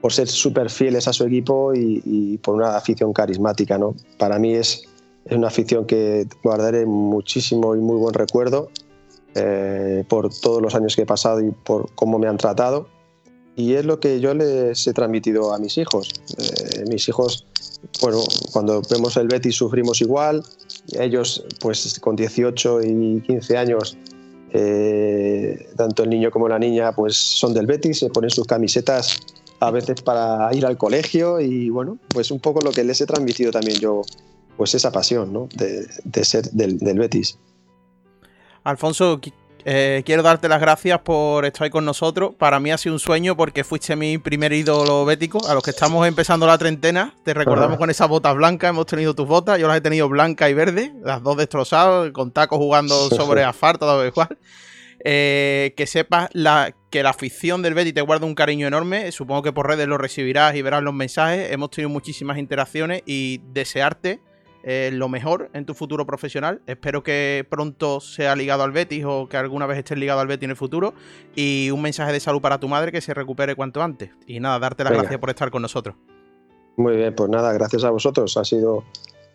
[0.00, 3.76] por ser súper fieles a su equipo y, y por una afición carismática.
[3.76, 3.94] ¿no?
[4.18, 4.84] Para mí es,
[5.24, 8.70] es una afición que guardaré muchísimo y muy buen recuerdo
[9.34, 12.88] eh, por todos los años que he pasado y por cómo me han tratado.
[13.56, 16.10] Y es lo que yo les he transmitido a mis hijos.
[16.38, 17.46] Eh, mis hijos,
[18.00, 18.22] bueno,
[18.52, 20.42] cuando vemos el Betis sufrimos igual.
[20.92, 23.98] Ellos, pues con 18 y 15 años,
[24.52, 29.18] eh, tanto el niño como la niña, pues son del Betis, se ponen sus camisetas
[29.60, 33.06] a veces para ir al colegio y bueno, pues un poco lo que les he
[33.06, 34.02] transmitido también yo,
[34.56, 35.48] pues esa pasión, ¿no?
[35.54, 37.38] De, ser del, del Betis.
[38.64, 39.20] Alfonso,
[39.64, 42.34] eh, quiero darte las gracias por estar ahí con nosotros.
[42.36, 45.46] Para mí ha sido un sueño porque fuiste mi primer ídolo bético.
[45.48, 48.70] A los que estamos empezando la treintena, te recordamos con esas botas blancas.
[48.70, 52.32] Hemos tenido tus botas, yo las he tenido blancas y verdes, las dos destrozadas, con
[52.32, 54.38] tacos jugando sobre asfalto, todo igual.
[55.02, 59.12] Eh, que sepas la, que la afición del Betty te guarda un cariño enorme.
[59.12, 61.52] Supongo que por redes lo recibirás y verás los mensajes.
[61.52, 64.20] Hemos tenido muchísimas interacciones y desearte
[64.62, 66.60] eh, lo mejor en tu futuro profesional.
[66.66, 70.44] Espero que pronto sea ligado al Betis o que alguna vez estés ligado al Betis
[70.44, 70.94] en el futuro.
[71.34, 74.10] Y un mensaje de salud para tu madre que se recupere cuanto antes.
[74.26, 75.02] Y nada, darte las Venga.
[75.02, 75.96] gracias por estar con nosotros.
[76.76, 78.36] Muy bien, pues nada, gracias a vosotros.
[78.36, 78.84] Ha sido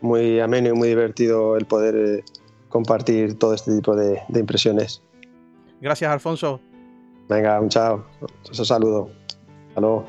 [0.02, 2.24] muy ameno y muy divertido el poder eh,
[2.70, 5.02] compartir todo este tipo de, de impresiones.
[5.82, 6.62] Gracias, Alfonso.
[7.28, 8.06] Venga, un chao.
[8.48, 9.10] Un saludo.
[9.70, 10.06] Hasta luego.